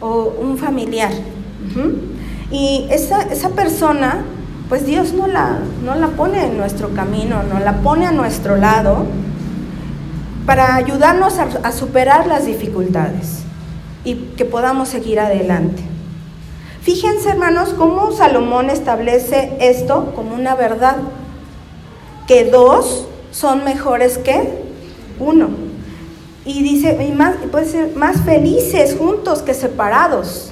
o 0.00 0.34
un 0.40 0.58
familiar. 0.58 1.12
Y 2.50 2.86
esa, 2.90 3.22
esa 3.22 3.50
persona, 3.50 4.24
pues 4.68 4.86
Dios 4.86 5.12
no 5.12 5.28
la, 5.28 5.60
no 5.84 5.94
la 5.94 6.08
pone 6.08 6.46
en 6.46 6.58
nuestro 6.58 6.90
camino, 6.90 7.44
no 7.44 7.60
la 7.60 7.80
pone 7.80 8.06
a 8.06 8.12
nuestro 8.12 8.56
lado 8.56 9.06
para 10.46 10.74
ayudarnos 10.74 11.38
a, 11.38 11.72
superar 11.72 12.26
las 12.26 12.46
dificultades 12.46 13.40
y 14.04 14.14
que 14.36 14.44
podamos 14.44 14.88
seguir 14.88 15.18
adelante. 15.18 15.82
Fíjense, 16.82 17.30
hermanos, 17.30 17.74
cómo 17.78 18.12
Salomón 18.12 18.68
establece 18.68 19.56
esto 19.60 20.12
como 20.14 20.34
una 20.34 20.54
verdad, 20.54 20.96
que 22.26 22.44
dos 22.44 23.06
son 23.30 23.64
mejores 23.64 24.18
que 24.18 24.62
uno. 25.18 25.48
Y 26.44 26.62
dice, 26.62 27.02
y 27.02 27.12
más, 27.12 27.36
puede 27.50 27.64
ser 27.64 27.96
más 27.96 28.20
felices 28.20 28.96
juntos 28.98 29.40
que 29.40 29.54
separados, 29.54 30.50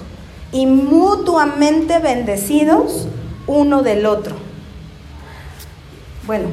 y 0.53 0.65
mutuamente 0.65 1.99
bendecidos 1.99 3.09
uno 3.47 3.83
del 3.83 4.07
otro. 4.07 4.37
Bueno, 6.27 6.49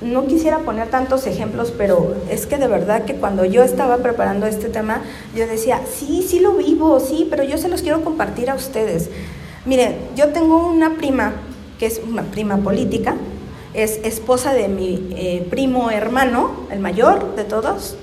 no 0.00 0.26
quisiera 0.26 0.58
poner 0.60 0.88
tantos 0.88 1.26
ejemplos, 1.26 1.72
pero 1.76 2.14
es 2.30 2.46
que 2.46 2.56
de 2.56 2.68
verdad 2.68 3.04
que 3.04 3.14
cuando 3.14 3.44
yo 3.44 3.62
estaba 3.62 3.98
preparando 3.98 4.46
este 4.46 4.68
tema, 4.68 5.02
yo 5.34 5.46
decía, 5.46 5.80
sí, 5.92 6.24
sí 6.28 6.40
lo 6.40 6.52
vivo, 6.52 7.00
sí, 7.00 7.26
pero 7.28 7.42
yo 7.42 7.58
se 7.58 7.68
los 7.68 7.82
quiero 7.82 8.04
compartir 8.04 8.50
a 8.50 8.54
ustedes. 8.54 9.10
Miren, 9.64 9.96
yo 10.16 10.28
tengo 10.28 10.68
una 10.68 10.94
prima, 10.94 11.32
que 11.78 11.86
es 11.86 12.00
una 12.08 12.22
prima 12.22 12.58
política, 12.58 13.16
es 13.74 13.98
esposa 14.04 14.54
de 14.54 14.68
mi 14.68 15.08
eh, 15.16 15.46
primo 15.50 15.90
hermano, 15.90 16.52
el 16.70 16.78
mayor 16.78 17.34
de 17.34 17.44
todos, 17.44 17.96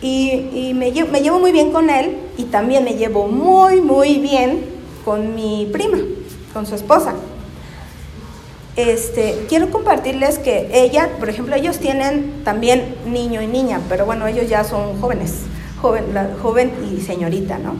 y, 0.00 0.72
me, 0.76 0.92
me 0.92 1.20
llevo 1.20 1.40
muy 1.40 1.50
bien 1.50 1.72
con 1.72 1.90
él 1.90 2.18
y 2.36 2.44
también 2.44 2.84
me 2.84 2.94
llevo 2.94 3.26
muy, 3.26 3.80
muy 3.80 4.18
bien 4.18 4.60
con 5.04 5.34
mi 5.34 5.68
prima, 5.72 5.98
con 6.52 6.66
su 6.66 6.74
esposa. 6.74 7.14
Este, 8.78 9.44
quiero 9.48 9.72
compartirles 9.72 10.38
que 10.38 10.70
ella, 10.72 11.08
por 11.18 11.28
ejemplo, 11.28 11.56
ellos 11.56 11.80
tienen 11.80 12.44
también 12.44 12.94
niño 13.06 13.42
y 13.42 13.48
niña, 13.48 13.80
pero 13.88 14.06
bueno, 14.06 14.28
ellos 14.28 14.48
ya 14.48 14.62
son 14.62 15.00
jóvenes, 15.00 15.46
joven, 15.82 16.04
joven 16.40 16.72
y 16.88 17.00
señorita, 17.00 17.58
¿no? 17.58 17.74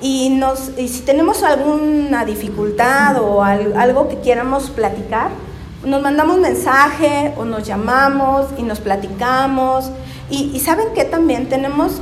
Y, 0.00 0.40
si 0.88 1.02
tenemos 1.02 1.42
alguna 1.42 2.24
dificultad 2.24 3.22
o 3.22 3.44
algo 3.44 4.08
que 4.08 4.20
quieramos 4.20 4.70
platicar, 4.70 5.28
nos 5.84 6.00
mandamos 6.00 6.38
mensaje 6.38 7.34
o 7.36 7.44
nos 7.44 7.66
llamamos 7.66 8.46
y 8.56 8.62
nos 8.62 8.80
platicamos. 8.80 9.90
Y, 10.30 10.58
saben 10.60 10.94
que 10.94 11.04
también 11.04 11.50
tenemos 11.50 12.00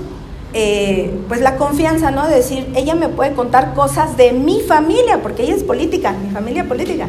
eh, 0.53 1.19
pues 1.27 1.41
la 1.41 1.57
confianza, 1.57 2.13
¿no? 2.13 2.29
De 2.29 2.37
decir, 2.37 2.69
ella 2.77 2.95
me 2.95 3.09
puede 3.09 3.33
contar 3.33 3.75
cosas 3.75 4.17
de 4.17 4.31
mi 4.31 4.61
familia, 4.61 5.21
porque 5.21 5.43
ella 5.43 5.57
es 5.57 5.65
política, 5.65 6.13
mi 6.13 6.31
familia 6.31 6.63
política. 6.69 7.09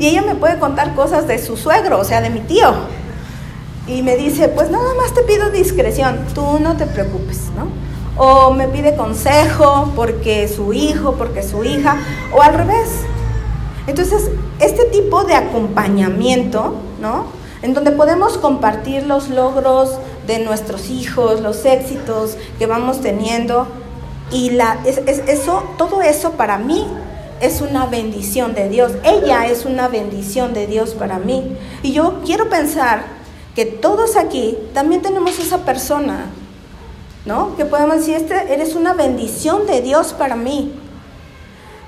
Y 0.00 0.08
ella 0.08 0.22
me 0.22 0.34
puede 0.34 0.58
contar 0.58 0.94
cosas 0.94 1.28
de 1.28 1.38
su 1.38 1.58
suegro, 1.58 1.98
o 2.00 2.04
sea, 2.04 2.22
de 2.22 2.30
mi 2.30 2.40
tío. 2.40 2.72
Y 3.86 4.00
me 4.00 4.16
dice, 4.16 4.48
pues 4.48 4.70
nada 4.70 4.94
más 4.94 5.12
te 5.12 5.22
pido 5.22 5.50
discreción, 5.50 6.20
tú 6.34 6.58
no 6.58 6.74
te 6.78 6.86
preocupes, 6.86 7.50
¿no? 7.54 7.68
O 8.16 8.54
me 8.54 8.66
pide 8.66 8.96
consejo 8.96 9.92
porque 9.94 10.48
su 10.48 10.72
hijo, 10.72 11.16
porque 11.16 11.42
su 11.42 11.64
hija, 11.64 11.98
o 12.34 12.40
al 12.40 12.54
revés. 12.54 12.88
Entonces, 13.86 14.30
este 14.58 14.86
tipo 14.86 15.24
de 15.24 15.34
acompañamiento, 15.34 16.76
¿no? 16.98 17.26
En 17.60 17.74
donde 17.74 17.90
podemos 17.90 18.38
compartir 18.38 19.06
los 19.06 19.28
logros 19.28 19.98
de 20.26 20.38
nuestros 20.38 20.88
hijos, 20.88 21.42
los 21.42 21.66
éxitos 21.66 22.38
que 22.58 22.64
vamos 22.64 23.02
teniendo, 23.02 23.66
y 24.32 24.50
la, 24.50 24.78
eso, 24.86 25.62
todo 25.76 26.00
eso 26.00 26.30
para 26.32 26.56
mí 26.56 26.86
es 27.40 27.60
una 27.60 27.86
bendición 27.86 28.54
de 28.54 28.68
Dios. 28.68 28.92
Ella 29.02 29.46
es 29.46 29.64
una 29.64 29.88
bendición 29.88 30.52
de 30.52 30.66
Dios 30.66 30.94
para 30.94 31.18
mí. 31.18 31.56
Y 31.82 31.92
yo 31.92 32.20
quiero 32.24 32.48
pensar 32.48 33.04
que 33.54 33.64
todos 33.64 34.16
aquí 34.16 34.56
también 34.74 35.02
tenemos 35.02 35.38
esa 35.38 35.64
persona, 35.64 36.26
¿no? 37.24 37.56
Que 37.56 37.64
podemos 37.64 37.96
decir, 37.96 38.14
este, 38.14 38.52
eres 38.52 38.74
una 38.74 38.92
bendición 38.92 39.66
de 39.66 39.80
Dios 39.80 40.12
para 40.12 40.36
mí. 40.36 40.72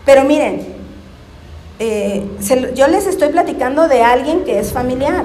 Pero 0.05 0.25
miren, 0.25 0.67
eh, 1.79 2.25
yo 2.75 2.89
les 2.89 3.07
estoy 3.07 3.29
platicando 3.29 3.89
de 3.89 4.03
alguien 4.03 4.45
que 4.45 4.59
es 4.59 4.73
familiar. 4.73 5.25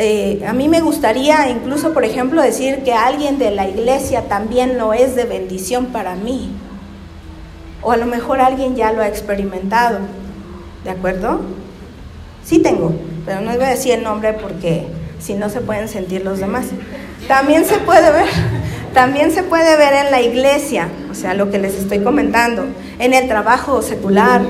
Eh, 0.00 0.44
a 0.46 0.52
mí 0.52 0.68
me 0.68 0.80
gustaría 0.80 1.48
incluso, 1.48 1.92
por 1.92 2.04
ejemplo, 2.04 2.42
decir 2.42 2.84
que 2.84 2.92
alguien 2.92 3.38
de 3.38 3.50
la 3.50 3.68
iglesia 3.68 4.28
también 4.28 4.78
lo 4.78 4.92
es 4.92 5.16
de 5.16 5.24
bendición 5.24 5.86
para 5.86 6.14
mí. 6.14 6.50
O 7.82 7.92
a 7.92 7.96
lo 7.96 8.06
mejor 8.06 8.40
alguien 8.40 8.76
ya 8.76 8.92
lo 8.92 9.02
ha 9.02 9.08
experimentado. 9.08 10.00
¿De 10.84 10.90
acuerdo? 10.90 11.40
Sí 12.44 12.60
tengo, 12.60 12.92
pero 13.26 13.40
no 13.40 13.52
voy 13.52 13.64
a 13.64 13.70
decir 13.70 13.92
el 13.92 14.02
nombre 14.02 14.32
porque 14.32 14.86
si 15.18 15.34
no 15.34 15.48
se 15.48 15.60
pueden 15.60 15.88
sentir 15.88 16.24
los 16.24 16.38
demás. 16.38 16.66
También 17.26 17.64
se 17.64 17.78
puede 17.78 18.10
ver, 18.10 18.28
también 18.94 19.30
se 19.32 19.42
puede 19.42 19.76
ver 19.76 20.06
en 20.06 20.10
la 20.10 20.20
iglesia, 20.20 20.88
o 21.10 21.14
sea, 21.14 21.34
lo 21.34 21.50
que 21.50 21.58
les 21.58 21.74
estoy 21.74 22.00
comentando, 22.00 22.66
en 22.98 23.12
el 23.12 23.28
trabajo 23.28 23.82
secular, 23.82 24.42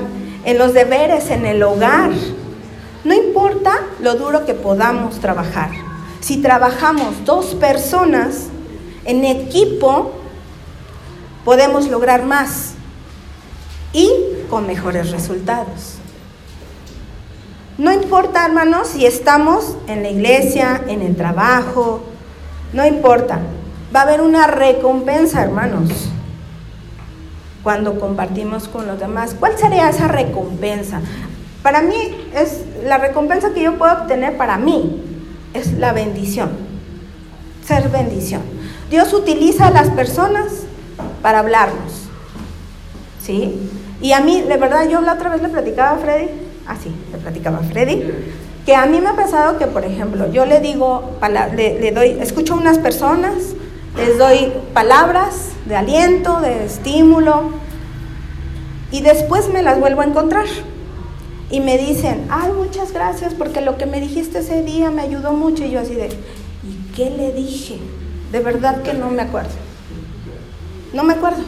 en 0.45 0.57
los 0.57 0.73
deberes, 0.73 1.29
en 1.29 1.45
el 1.45 1.61
hogar. 1.63 2.11
No 3.03 3.13
importa 3.13 3.73
lo 4.01 4.15
duro 4.15 4.45
que 4.45 4.53
podamos 4.53 5.19
trabajar. 5.19 5.71
Si 6.21 6.37
trabajamos 6.41 7.25
dos 7.25 7.55
personas 7.55 8.47
en 9.05 9.25
equipo, 9.25 10.13
podemos 11.43 11.87
lograr 11.87 12.23
más 12.23 12.75
y 13.93 14.11
con 14.49 14.67
mejores 14.67 15.11
resultados. 15.11 15.95
No 17.77 17.93
importa, 17.93 18.45
hermanos, 18.45 18.89
si 18.89 19.05
estamos 19.05 19.77
en 19.87 20.03
la 20.03 20.09
iglesia, 20.09 20.81
en 20.87 21.01
el 21.01 21.15
trabajo, 21.15 22.01
no 22.73 22.85
importa. 22.85 23.39
Va 23.95 24.01
a 24.01 24.03
haber 24.03 24.21
una 24.21 24.47
recompensa, 24.47 25.41
hermanos, 25.41 26.09
cuando 27.63 27.99
compartimos 27.99 28.67
con 28.67 28.85
los 28.85 28.99
demás. 28.99 29.35
¿Cuál 29.39 29.57
sería 29.57 29.89
esa 29.89 30.09
recompensa? 30.09 31.01
Para 31.63 31.81
mí 31.81 31.95
es 32.35 32.63
la 32.83 32.97
recompensa 32.97 33.53
que 33.53 33.63
yo 33.63 33.77
puedo 33.77 33.93
obtener 33.93 34.37
para 34.37 34.57
mí 34.57 35.01
es 35.53 35.73
la 35.73 35.93
bendición. 35.93 36.49
Ser 37.65 37.89
bendición. 37.89 38.41
Dios 38.89 39.13
utiliza 39.13 39.67
a 39.67 39.71
las 39.71 39.89
personas 39.89 40.63
para 41.21 41.39
hablarnos. 41.39 42.07
¿Sí? 43.21 43.69
Y 44.01 44.13
a 44.13 44.21
mí, 44.21 44.41
de 44.41 44.57
verdad, 44.57 44.87
yo 44.87 45.01
la 45.01 45.13
otra 45.13 45.29
vez 45.29 45.41
le 45.41 45.49
platicaba 45.49 45.91
a 45.91 45.97
Freddy, 45.97 46.29
así, 46.67 46.91
le 47.11 47.17
platicaba 47.17 47.57
a 47.57 47.63
Freddy, 47.63 48.03
que 48.65 48.75
a 48.75 48.85
mí 48.85 49.01
me 49.01 49.09
ha 49.09 49.15
pasado 49.15 49.57
que, 49.57 49.67
por 49.67 49.83
ejemplo, 49.83 50.31
yo 50.31 50.45
le 50.45 50.61
digo, 50.61 51.17
le, 51.55 51.79
le 51.79 51.91
doy, 51.91 52.17
escucho 52.21 52.53
a 52.53 52.57
unas 52.57 52.77
personas, 52.77 53.33
les 53.97 54.17
doy 54.17 54.53
palabras 54.73 55.49
de 55.65 55.75
aliento, 55.75 56.39
de 56.39 56.65
estímulo, 56.65 57.51
y 58.91 59.01
después 59.01 59.49
me 59.51 59.61
las 59.63 59.79
vuelvo 59.79 60.01
a 60.01 60.05
encontrar. 60.05 60.45
Y 61.51 61.61
me 61.61 61.77
dicen, 61.77 62.27
ay, 62.29 62.51
muchas 62.53 62.93
gracias, 62.93 63.33
porque 63.33 63.61
lo 63.61 63.77
que 63.77 63.85
me 63.85 63.99
dijiste 63.99 64.39
ese 64.39 64.63
día 64.63 64.91
me 64.91 65.01
ayudó 65.01 65.33
mucho. 65.33 65.63
Y 65.65 65.71
yo 65.71 65.79
así 65.79 65.95
de, 65.95 66.07
¿y 66.07 66.95
qué 66.95 67.09
le 67.09 67.33
dije? 67.33 67.79
De 68.31 68.39
verdad 68.39 68.83
que 68.83 68.93
no 68.93 69.09
me 69.09 69.23
acuerdo. 69.23 69.49
No 70.93 71.03
me 71.03 71.13
acuerdo 71.13 71.43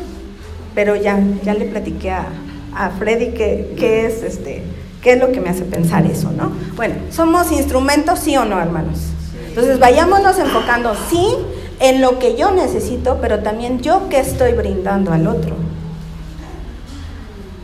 pero 0.75 0.95
ya, 0.95 1.19
ya 1.43 1.53
le 1.53 1.65
platiqué 1.65 2.11
a, 2.11 2.27
Freddy 2.97 3.31
qué, 3.33 4.05
es 4.05 4.23
este, 4.23 4.63
qué 5.01 5.13
es 5.13 5.19
lo 5.19 5.31
que 5.31 5.41
me 5.41 5.49
hace 5.49 5.63
pensar 5.63 6.05
eso, 6.05 6.31
¿no? 6.31 6.51
Bueno, 6.75 6.95
¿somos 7.11 7.51
instrumentos 7.51 8.19
sí 8.19 8.37
o 8.37 8.45
no, 8.45 8.59
hermanos? 8.59 8.99
Entonces 9.49 9.77
vayámonos 9.79 10.39
enfocando 10.39 10.93
sí 11.09 11.35
en 11.79 11.99
lo 11.99 12.17
que 12.17 12.37
yo 12.37 12.51
necesito, 12.51 13.17
pero 13.19 13.39
también 13.39 13.81
yo 13.81 14.07
que 14.07 14.19
estoy 14.19 14.53
brindando 14.53 15.11
al 15.11 15.27
otro. 15.27 15.55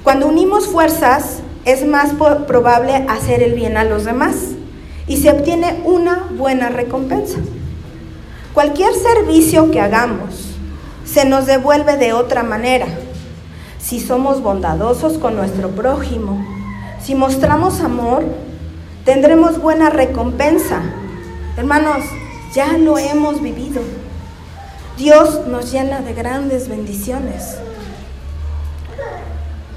Cuando 0.04 0.28
unimos 0.28 0.68
fuerzas, 0.68 1.40
es 1.64 1.86
más 1.86 2.14
probable 2.14 3.06
hacer 3.08 3.44
el 3.44 3.54
bien 3.54 3.78
a 3.78 3.84
los 3.84 4.06
demás 4.06 4.36
y 5.08 5.18
se 5.18 5.32
obtiene 5.32 5.82
una 5.86 6.28
buena 6.32 6.70
recompensa. 6.70 7.40
Cualquier 8.54 8.94
servicio 8.94 9.70
que 9.70 9.80
hagamos 9.80 10.47
se 11.08 11.26
nos 11.26 11.46
devuelve 11.46 11.98
de 11.98 12.14
otra 12.14 12.44
manera. 12.44 12.88
Si 13.80 14.00
somos 14.00 14.42
bondadosos 14.42 15.18
con 15.18 15.36
nuestro 15.36 15.70
prójimo, 15.70 16.46
si 17.02 17.16
mostramos 17.16 17.80
amor, 17.80 18.26
tendremos 19.06 19.60
buena 19.60 19.90
recompensa. 19.90 20.82
Hermanos, 21.56 22.04
ya 22.54 22.78
lo 22.78 22.98
hemos 22.98 23.42
vivido. 23.42 23.82
Dios 24.98 25.48
nos 25.48 25.72
llena 25.72 26.02
de 26.02 26.14
grandes 26.14 26.68
bendiciones. 26.68 27.58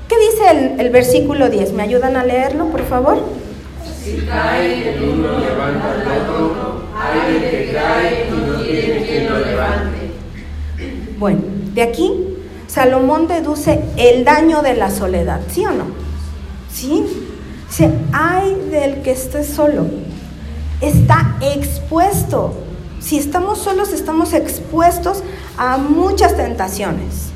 ¿Qué 0.09 0.17
dice 0.19 0.75
el, 0.79 0.91
versículo 0.91 1.49
10? 1.49 1.73
¿Me 1.73 1.85
ayudan 1.85 2.17
a 2.17 2.25
leerlo, 2.25 2.67
por 2.67 2.85
favor? 2.85 3.19
Si 4.03 4.27
cae 4.27 4.95
el 4.95 5.03
uno, 5.05 5.39
levanta 5.39 5.95
el 5.95 6.29
otro. 6.29 6.83
Hay 6.99 7.39
que 7.39 7.73
cae 7.73 8.27
y 8.27 8.33
no 8.33 9.05
quien 9.05 9.31
lo 9.31 9.39
levante. 9.39 9.90
Bueno, 11.21 11.43
de 11.75 11.83
aquí 11.83 12.15
Salomón 12.67 13.29
deduce 13.29 13.85
el 13.99 14.25
daño 14.25 14.63
de 14.63 14.73
la 14.73 14.91
soledad, 14.91 15.43
¿sí 15.51 15.67
o 15.67 15.71
no? 15.71 15.85
¿Sí? 16.73 17.05
Se 17.69 17.91
hay 18.11 18.55
del 18.71 19.03
que 19.03 19.11
esté 19.11 19.45
solo. 19.45 19.85
Está 20.81 21.37
expuesto. 21.43 22.55
Si 23.01 23.19
estamos 23.19 23.59
solos, 23.59 23.93
estamos 23.93 24.33
expuestos 24.33 25.23
a 25.59 25.77
muchas 25.77 26.39
tentaciones. 26.39 27.29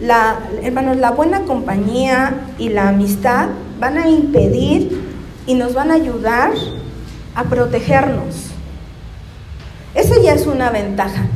La, 0.00 0.38
hermanos, 0.62 0.96
la 0.96 1.10
buena 1.10 1.42
compañía 1.42 2.46
y 2.58 2.70
la 2.70 2.88
amistad 2.88 3.48
van 3.78 3.98
a 3.98 4.08
impedir 4.08 5.02
y 5.46 5.52
nos 5.52 5.74
van 5.74 5.90
a 5.90 5.94
ayudar 5.94 6.52
a 7.34 7.44
protegernos. 7.44 8.46
Eso 9.94 10.14
ya 10.22 10.32
es 10.32 10.46
una 10.46 10.70
ventaja. 10.70 11.26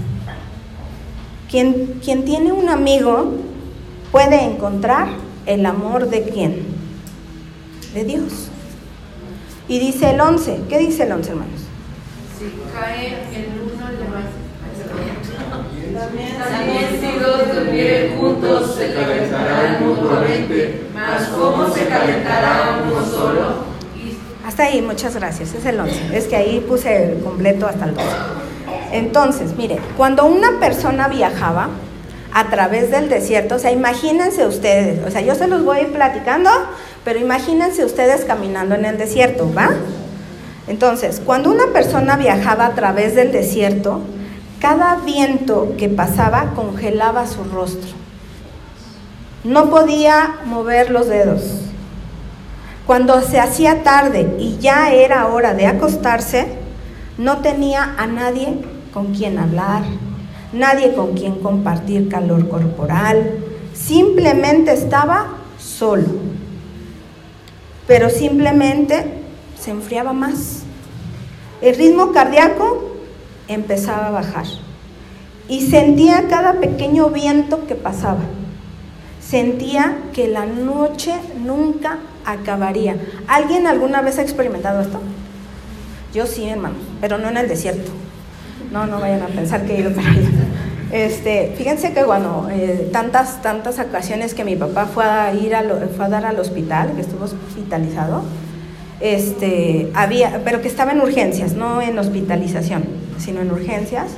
Quien, 1.50 2.00
quien 2.04 2.24
tiene 2.24 2.52
un 2.52 2.68
amigo 2.68 3.34
puede 4.10 4.42
encontrar 4.42 5.08
el 5.46 5.64
amor 5.64 6.08
de 6.08 6.22
quién? 6.22 6.66
De 7.94 8.04
Dios. 8.04 8.48
Y 9.68 9.78
dice 9.78 10.10
el 10.10 10.20
11, 10.20 10.62
¿qué 10.68 10.78
dice 10.78 11.04
el 11.04 11.12
11 11.12 11.30
hermanos? 11.30 11.60
Si 12.38 12.44
cae 12.72 13.08
el 13.34 13.60
uno, 13.62 13.86
también 15.96 17.00
si 17.00 17.18
dos 17.18 17.54
durmieren 17.54 18.18
juntos 18.18 18.74
se 18.76 18.92
calentarán 18.92 19.86
mutuamente, 19.86 20.82
mas 20.94 21.28
¿cómo 21.28 21.68
se 21.68 21.86
calentará 21.86 22.82
uno 22.84 23.04
solo? 23.04 23.66
Hasta 24.46 24.64
ahí, 24.64 24.82
muchas 24.82 25.16
gracias, 25.16 25.54
es 25.54 25.64
el 25.64 25.80
11. 25.80 26.16
Es 26.16 26.26
que 26.26 26.36
ahí 26.36 26.60
puse 26.60 27.12
el 27.12 27.20
completo 27.20 27.66
hasta 27.66 27.86
el 27.86 27.94
12. 27.94 28.06
Entonces, 28.92 29.56
mire, 29.56 29.78
cuando 29.96 30.24
una 30.24 30.58
persona 30.60 31.08
viajaba 31.08 31.68
a 32.32 32.50
través 32.50 32.90
del 32.90 33.08
desierto, 33.08 33.56
o 33.56 33.58
sea, 33.58 33.72
imagínense 33.72 34.46
ustedes, 34.46 35.06
o 35.06 35.10
sea, 35.10 35.20
yo 35.20 35.34
se 35.34 35.46
los 35.46 35.64
voy 35.64 35.78
a 35.78 35.82
ir 35.82 35.92
platicando, 35.92 36.50
pero 37.04 37.18
imagínense 37.18 37.84
ustedes 37.84 38.24
caminando 38.24 38.74
en 38.74 38.84
el 38.84 38.98
desierto, 38.98 39.50
¿va? 39.56 39.70
Entonces, 40.68 41.22
cuando 41.24 41.50
una 41.50 41.68
persona 41.72 42.16
viajaba 42.16 42.66
a 42.66 42.74
través 42.74 43.14
del 43.14 43.32
desierto, 43.32 44.00
cada 44.60 44.96
viento 44.96 45.74
que 45.78 45.88
pasaba 45.88 46.52
congelaba 46.54 47.26
su 47.26 47.44
rostro. 47.44 47.94
No 49.44 49.70
podía 49.70 50.40
mover 50.44 50.90
los 50.90 51.06
dedos. 51.06 51.42
Cuando 52.86 53.20
se 53.20 53.38
hacía 53.38 53.82
tarde 53.82 54.36
y 54.38 54.58
ya 54.58 54.92
era 54.92 55.26
hora 55.28 55.54
de 55.54 55.66
acostarse, 55.66 56.48
no 57.18 57.38
tenía 57.38 57.94
a 57.96 58.06
nadie 58.06 58.58
con 58.96 59.12
quien 59.12 59.36
hablar, 59.36 59.82
nadie 60.54 60.94
con 60.94 61.12
quien 61.12 61.34
compartir 61.40 62.08
calor 62.08 62.48
corporal, 62.48 63.30
simplemente 63.74 64.72
estaba 64.72 65.34
solo. 65.58 66.06
Pero 67.86 68.08
simplemente 68.08 69.04
se 69.60 69.72
enfriaba 69.72 70.14
más. 70.14 70.62
El 71.60 71.76
ritmo 71.76 72.12
cardíaco 72.12 72.96
empezaba 73.48 74.06
a 74.06 74.12
bajar 74.12 74.46
y 75.46 75.66
sentía 75.66 76.26
cada 76.28 76.54
pequeño 76.54 77.10
viento 77.10 77.66
que 77.66 77.74
pasaba. 77.74 78.22
Sentía 79.20 79.98
que 80.14 80.26
la 80.26 80.46
noche 80.46 81.12
nunca 81.44 81.98
acabaría. 82.24 82.96
¿Alguien 83.28 83.66
alguna 83.66 84.00
vez 84.00 84.18
ha 84.18 84.22
experimentado 84.22 84.80
esto? 84.80 85.00
Yo 86.14 86.24
sí, 86.24 86.48
hermano, 86.48 86.76
pero 87.02 87.18
no 87.18 87.28
en 87.28 87.36
el 87.36 87.46
desierto. 87.46 88.05
No, 88.76 88.86
no 88.86 89.00
vayan 89.00 89.22
a 89.22 89.28
pensar 89.28 89.64
que 89.64 89.74
he 89.74 89.80
ido 89.80 89.90
para 89.90 90.10
allá. 90.10 90.28
Este, 90.92 91.54
fíjense 91.56 91.94
que 91.94 92.04
bueno, 92.04 92.48
eh, 92.50 92.90
tantas, 92.92 93.40
tantas 93.40 93.78
ocasiones 93.78 94.34
que 94.34 94.44
mi 94.44 94.54
papá 94.54 94.84
fue 94.84 95.02
a 95.02 95.32
ir 95.32 95.54
a, 95.54 95.64
fue 95.96 96.04
a 96.04 96.08
dar 96.10 96.26
al 96.26 96.38
hospital, 96.38 96.92
que 96.94 97.00
estuvo 97.00 97.24
hospitalizado, 97.24 98.22
este, 99.00 99.90
había, 99.94 100.42
pero 100.44 100.60
que 100.60 100.68
estaba 100.68 100.92
en 100.92 101.00
urgencias, 101.00 101.54
no 101.54 101.80
en 101.80 101.98
hospitalización, 101.98 102.84
sino 103.16 103.40
en 103.40 103.50
urgencias, 103.50 104.08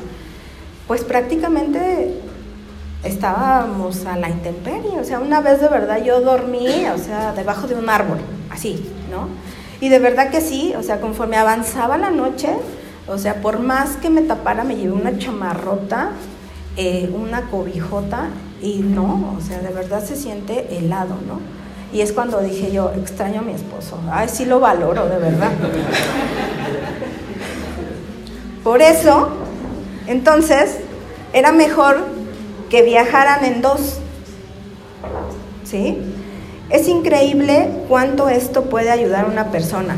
pues 0.88 1.04
prácticamente 1.04 2.14
estábamos 3.04 4.06
a 4.06 4.16
la 4.18 4.28
intemperie, 4.28 4.98
o 5.00 5.04
sea, 5.04 5.20
una 5.20 5.40
vez 5.40 5.60
de 5.60 5.68
verdad 5.68 6.02
yo 6.02 6.20
dormí, 6.20 6.84
o 6.92 6.98
sea, 6.98 7.32
debajo 7.32 7.68
de 7.68 7.76
un 7.76 7.88
árbol, 7.88 8.18
así, 8.50 8.84
¿no? 9.08 9.28
Y 9.80 9.88
de 9.88 10.00
verdad 10.00 10.30
que 10.30 10.40
sí, 10.40 10.74
o 10.76 10.82
sea, 10.82 11.00
conforme 11.00 11.36
avanzaba 11.36 11.96
la 11.96 12.10
noche, 12.10 12.48
o 13.08 13.18
sea, 13.18 13.40
por 13.40 13.60
más 13.60 13.96
que 13.96 14.10
me 14.10 14.22
tapara, 14.22 14.64
me 14.64 14.76
llevé 14.76 14.92
una 14.92 15.18
chamarrota, 15.18 16.10
eh, 16.76 17.10
una 17.14 17.42
cobijota, 17.50 18.28
y 18.60 18.78
no, 18.78 19.34
o 19.38 19.40
sea, 19.40 19.60
de 19.60 19.72
verdad 19.72 20.04
se 20.04 20.16
siente 20.16 20.76
helado, 20.76 21.14
¿no? 21.26 21.40
Y 21.92 22.02
es 22.02 22.12
cuando 22.12 22.40
dije 22.40 22.70
yo, 22.70 22.92
extraño 22.92 23.40
a 23.40 23.42
mi 23.42 23.52
esposo, 23.52 23.98
ay, 24.10 24.28
sí 24.28 24.44
lo 24.44 24.60
valoro, 24.60 25.08
de 25.08 25.18
verdad. 25.18 25.52
Por 28.64 28.82
eso, 28.82 29.28
entonces, 30.06 30.78
era 31.32 31.52
mejor 31.52 32.04
que 32.68 32.82
viajaran 32.82 33.44
en 33.44 33.62
dos. 33.62 33.98
¿Sí? 35.64 35.98
Es 36.68 36.88
increíble 36.88 37.70
cuánto 37.88 38.28
esto 38.28 38.64
puede 38.64 38.90
ayudar 38.90 39.24
a 39.24 39.28
una 39.28 39.50
persona. 39.50 39.96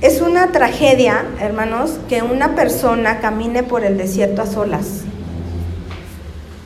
Es 0.00 0.22
una 0.22 0.50
tragedia, 0.50 1.26
hermanos, 1.40 1.98
que 2.08 2.22
una 2.22 2.54
persona 2.54 3.20
camine 3.20 3.62
por 3.62 3.84
el 3.84 3.98
desierto 3.98 4.40
a 4.40 4.46
solas. 4.46 5.02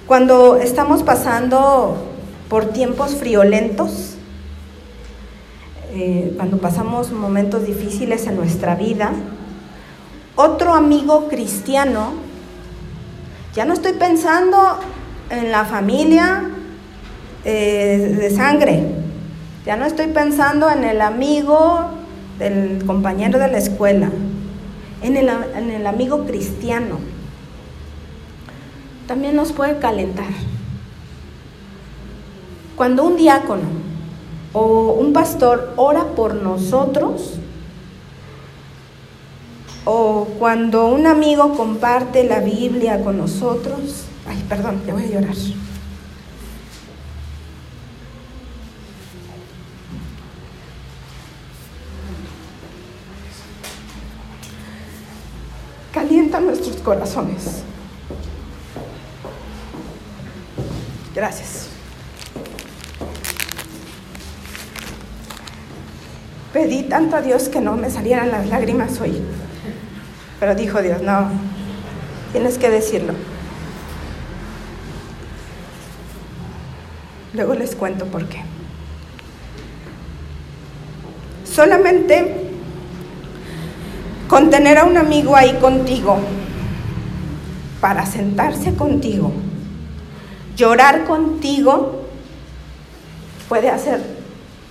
Cuando 0.07 0.57
estamos 0.57 1.03
pasando 1.03 1.97
por 2.49 2.67
tiempos 2.67 3.17
friolentos, 3.17 4.15
eh, 5.95 6.33
cuando 6.37 6.59
pasamos 6.59 7.11
momentos 7.11 7.67
difíciles 7.67 8.29
en 8.29 8.37
nuestra 8.37 8.77
vida, 8.77 9.11
otro 10.37 10.73
amigo 10.73 11.27
cristiano 11.27 12.13
ya 13.53 13.65
no 13.65 13.75
estoy 13.75 13.95
pensando 13.95 14.79
en 15.31 15.51
la 15.51 15.65
familia 15.65 16.51
eh, 17.45 18.17
de 18.17 18.31
sangre. 18.31 18.85
Ya 19.67 19.75
no 19.75 19.87
estoy 19.87 20.07
pensando 20.07 20.71
en 20.71 20.85
el 20.85 21.01
amigo 21.01 21.94
del 22.39 22.85
compañero 22.85 23.39
de 23.39 23.49
la 23.49 23.59
escuela, 23.59 24.11
en 25.03 25.17
el, 25.17 25.29
en 25.29 25.71
el 25.71 25.87
amigo 25.87 26.25
cristiano. 26.25 26.99
También 29.07 29.37
nos 29.37 29.53
puede 29.53 29.79
calentar. 29.79 30.33
Cuando 32.77 33.05
un 33.05 33.17
diácono 33.17 33.63
o 34.53 34.93
un 34.93 35.13
pastor 35.13 35.73
ora 35.77 36.05
por 36.17 36.35
nosotros, 36.35 37.39
o 39.85 40.27
cuando 40.39 40.87
un 40.87 41.07
amigo 41.07 41.55
comparte 41.57 42.25
la 42.25 42.41
Biblia 42.41 43.03
con 43.03 43.19
nosotros, 43.19 44.05
ay, 44.27 44.43
perdón, 44.49 44.81
le 44.87 44.93
voy 44.93 45.05
a 45.05 45.07
llorar. 45.07 45.35
Calienta 55.93 56.41
nuestros 56.41 56.74
corazones. 56.85 57.63
Gracias. 61.15 61.69
Pedí 66.53 66.85
tanto 66.85 67.17
a 67.17 67.23
Dios 67.23 67.49
que 67.49 67.61
no 67.61 67.77
me 67.77 67.91
salieran 67.91 68.31
las 68.31 68.47
lágrimas 68.47 69.01
hoy. 69.01 69.21
Pero 70.39 70.55
dijo 70.55 70.81
Dios, 70.83 71.03
no, 71.03 71.31
Tienes 72.35 72.59
que 72.59 72.69
decirlo. 72.69 73.15
Luego 77.33 77.55
les 77.55 77.77
cuento 77.77 78.07
por 78.07 78.27
qué. 78.27 78.43
Solamente 81.45 82.35
con 84.27 84.51
tener 84.51 84.79
a 84.79 84.85
un 84.85 84.97
amigo 84.97 85.37
ahí 85.37 85.57
contigo, 85.61 86.19
para 87.85 88.07
sentarse 88.07 88.75
contigo, 88.75 89.31
llorar 90.57 91.05
contigo, 91.05 92.07
puede 93.47 93.69
hacer 93.69 94.01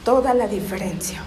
toda 0.04 0.34
la 0.34 0.48
diferencia. 0.48 1.22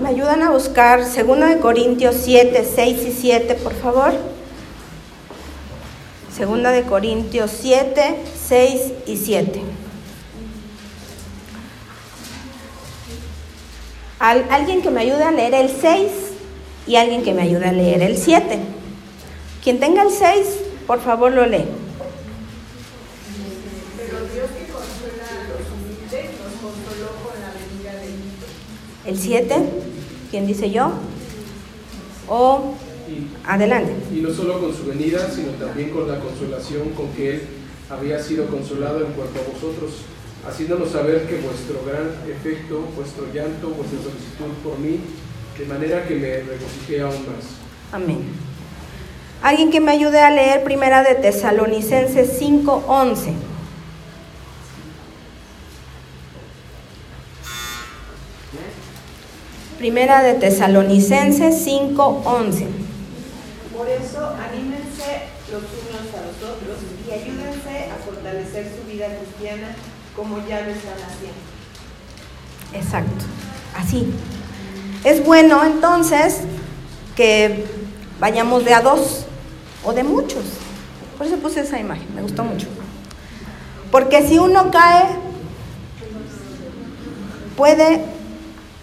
¿Me 0.00 0.08
ayudan 0.08 0.42
a 0.42 0.50
buscar 0.50 0.98
2 0.98 1.14
de 1.48 1.60
Corintios 1.60 2.16
7, 2.24 2.68
6 2.74 3.06
y 3.06 3.12
7, 3.12 3.54
por 3.54 3.74
favor? 3.74 4.14
2 6.36 6.62
de 6.72 6.82
Corintios 6.82 7.52
7, 7.60 8.16
6 8.48 8.80
y 9.06 9.16
7. 9.16 9.62
alguien 14.18 14.82
que 14.82 14.90
me 14.90 15.02
ayude 15.02 15.22
a 15.22 15.30
leer 15.30 15.54
el 15.54 15.70
6 15.70 16.10
y 16.88 16.96
alguien 16.96 17.22
que 17.22 17.32
me 17.32 17.42
ayude 17.42 17.66
a 17.66 17.72
leer 17.72 18.02
el 18.02 18.16
7. 18.16 18.73
Quien 19.64 19.80
tenga 19.80 20.02
el 20.02 20.10
6, 20.10 20.46
por 20.86 21.00
favor 21.00 21.32
lo 21.32 21.46
lee. 21.46 21.64
El 29.06 29.18
7, 29.18 29.56
¿quién 30.30 30.46
dice 30.46 30.70
yo? 30.70 30.92
O 32.28 32.74
adelante. 33.46 33.94
Y 34.12 34.16
no 34.16 34.30
solo 34.34 34.60
con 34.60 34.74
su 34.76 34.84
venida, 34.84 35.30
sino 35.30 35.52
también 35.52 35.88
con 35.88 36.08
la 36.08 36.20
consolación 36.20 36.90
con 36.90 37.08
que 37.12 37.36
Él 37.36 37.42
había 37.88 38.22
sido 38.22 38.46
consolado 38.48 39.00
en 39.00 39.12
cuanto 39.14 39.40
a 39.40 39.44
vosotros, 39.50 39.92
haciéndonos 40.46 40.90
saber 40.90 41.26
que 41.26 41.36
vuestro 41.36 41.82
gran 41.86 42.12
efecto, 42.30 42.86
vuestro 42.94 43.24
llanto, 43.32 43.70
vuestra 43.70 43.98
solicitud 43.98 44.52
por 44.62 44.78
mí, 44.78 45.00
de 45.58 45.64
manera 45.64 46.06
que 46.06 46.16
me 46.16 46.36
regocijé 46.42 47.00
aún 47.00 47.24
más. 47.26 47.46
Amén. 47.92 48.43
Alguien 49.42 49.70
que 49.70 49.80
me 49.80 49.92
ayude 49.92 50.20
a 50.20 50.30
leer 50.30 50.64
primera 50.64 51.02
de 51.02 51.14
Tesalonicenses 51.14 52.38
5:11. 52.38 53.34
Primera 59.78 60.22
de 60.22 60.34
Tesalonicenses 60.34 61.62
5:11. 61.62 62.68
Por 63.76 63.88
eso 63.88 64.34
anímense 64.48 65.24
los 65.52 65.62
unos 65.62 66.14
a 66.14 66.24
los 66.24 66.36
otros 66.50 66.78
y 67.06 67.12
ayúdense 67.12 67.90
a 67.90 68.02
fortalecer 68.02 68.66
su 68.74 68.90
vida 68.90 69.08
cristiana 69.08 69.76
como 70.16 70.38
ya 70.48 70.62
lo 70.62 70.70
están 70.70 70.96
haciendo. 71.06 71.54
Exacto, 72.72 73.24
así. 73.76 74.12
Es 75.04 75.22
bueno 75.22 75.62
entonces 75.64 76.40
que 77.14 77.66
vayamos 78.20 78.64
de 78.64 78.74
a 78.74 78.80
dos 78.80 79.26
o 79.84 79.92
de 79.92 80.04
muchos. 80.04 80.44
Por 81.18 81.26
eso 81.26 81.36
puse 81.36 81.60
esa 81.60 81.78
imagen, 81.78 82.06
me 82.14 82.22
gustó 82.22 82.44
mucho. 82.44 82.66
Porque 83.90 84.26
si 84.26 84.38
uno 84.38 84.70
cae, 84.70 85.06
puede 87.56 88.04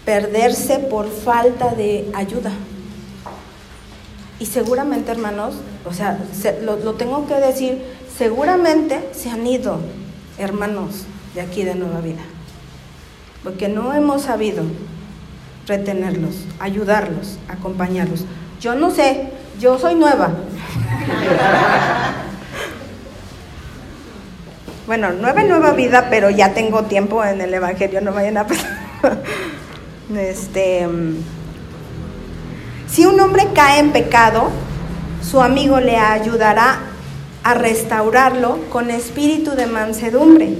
perderse 0.04 0.78
por 0.78 1.10
falta 1.10 1.74
de 1.74 2.10
ayuda. 2.14 2.52
Y 4.38 4.46
seguramente, 4.46 5.12
hermanos, 5.12 5.54
o 5.84 5.92
sea, 5.92 6.18
lo, 6.62 6.76
lo, 6.76 6.94
tengo 6.94 7.26
que 7.26 7.34
decir, 7.34 7.82
seguramente 8.16 9.10
se 9.12 9.30
han 9.30 9.46
ido 9.46 9.78
hermanos 10.38 11.04
de 11.34 11.42
aquí 11.42 11.62
de 11.64 11.74
Nueva 11.74 12.00
Vida. 12.00 12.22
Porque 13.44 13.68
no 13.68 13.92
hemos 13.94 14.22
sabido 14.22 14.64
retenerlos, 15.66 16.34
ayudarlos, 16.58 17.38
acompañarlos. 17.48 18.24
Yo 18.62 18.76
no 18.76 18.92
sé, 18.92 19.24
yo 19.58 19.76
soy 19.76 19.96
nueva. 19.96 20.30
bueno, 24.86 25.10
nueva 25.10 25.42
nueva 25.42 25.72
vida, 25.72 26.06
pero 26.08 26.30
ya 26.30 26.54
tengo 26.54 26.84
tiempo 26.84 27.24
en 27.24 27.40
el 27.40 27.52
Evangelio, 27.52 28.00
no 28.00 28.12
vayan 28.12 28.36
a 28.36 28.46
pensar. 28.46 28.78
Este, 30.16 30.86
si 32.88 33.06
un 33.06 33.18
hombre 33.18 33.48
cae 33.54 33.80
en 33.80 33.92
pecado, 33.92 34.50
su 35.22 35.40
amigo 35.40 35.80
le 35.80 35.96
ayudará 35.96 36.80
a 37.42 37.54
restaurarlo 37.54 38.58
con 38.70 38.90
espíritu 38.90 39.52
de 39.52 39.66
mansedumbre. 39.66 40.54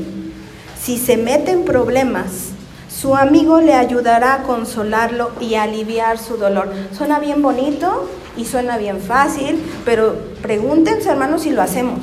Si 0.81 0.97
se 0.97 1.17
mete 1.19 1.53
en 1.53 1.65
problemas, 1.65 2.52
su 3.01 3.17
amigo 3.17 3.61
le 3.61 3.75
ayudará 3.75 4.35
a 4.35 4.43
consolarlo 4.43 5.31
y 5.41 5.55
aliviar 5.55 6.19
su 6.19 6.37
dolor. 6.37 6.73
Suena 6.97 7.19
bien 7.19 7.41
bonito 7.41 8.09
y 8.37 8.45
suena 8.45 8.77
bien 8.77 9.01
fácil, 9.01 9.63
pero 9.85 10.17
pregúntense 10.43 11.09
hermanos 11.09 11.43
si 11.43 11.51
lo 11.51 11.63
hacemos. 11.63 12.01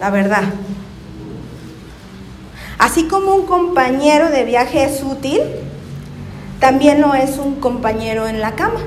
La 0.00 0.10
verdad. 0.10 0.42
Así 2.78 3.04
como 3.04 3.34
un 3.34 3.46
compañero 3.46 4.30
de 4.30 4.44
viaje 4.44 4.84
es 4.84 5.02
útil, 5.02 5.40
también 6.60 7.00
lo 7.00 7.14
es 7.14 7.38
un 7.38 7.56
compañero 7.56 8.26
en 8.26 8.40
la 8.40 8.52
cama. 8.52 8.80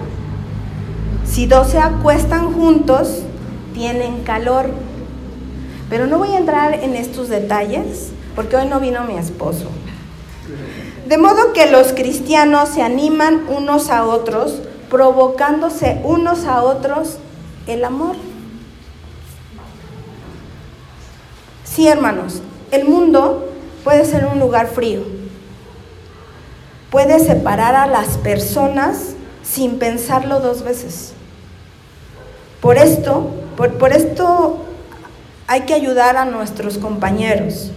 Si 1.25 1.45
dos 1.45 1.69
se 1.69 1.79
acuestan 1.79 2.53
juntos, 2.53 3.23
tienen 3.73 4.23
calor. 4.23 4.69
Pero 5.89 6.07
no 6.07 6.17
voy 6.17 6.31
a 6.31 6.37
entrar 6.37 6.73
en 6.73 6.95
estos 6.95 7.29
detalles 7.29 8.11
porque 8.35 8.57
hoy 8.57 8.67
no 8.67 8.79
vino 8.79 9.03
mi 9.05 9.17
esposo. 9.17 9.67
De 11.07 11.17
modo 11.17 11.53
que 11.53 11.69
los 11.69 11.93
cristianos 11.93 12.69
se 12.69 12.81
animan 12.81 13.45
unos 13.49 13.89
a 13.89 14.05
otros, 14.05 14.61
provocándose 14.89 15.99
unos 16.03 16.45
a 16.45 16.63
otros 16.63 17.17
el 17.67 17.83
amor. 17.83 18.15
Sí, 21.63 21.87
hermanos, 21.87 22.41
el 22.71 22.85
mundo 22.85 23.49
puede 23.83 24.05
ser 24.05 24.25
un 24.25 24.39
lugar 24.39 24.67
frío 24.67 25.21
puede 26.91 27.19
separar 27.19 27.73
a 27.73 27.87
las 27.87 28.17
personas 28.17 29.15
sin 29.41 29.79
pensarlo 29.79 30.41
dos 30.41 30.61
veces. 30.61 31.13
Por 32.59 32.77
esto, 32.77 33.31
por, 33.55 33.93
esto 33.93 34.57
hay 35.47 35.61
que 35.61 35.73
ayudar 35.73 36.17
a 36.17 36.25
nuestros 36.25 36.77
compañeros. 36.77 37.71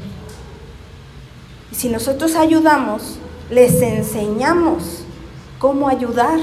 Si 1.74 1.88
nosotros 1.88 2.36
ayudamos, 2.36 3.18
les 3.50 3.82
enseñamos 3.82 5.02
cómo 5.58 5.88
ayudar. 5.88 6.38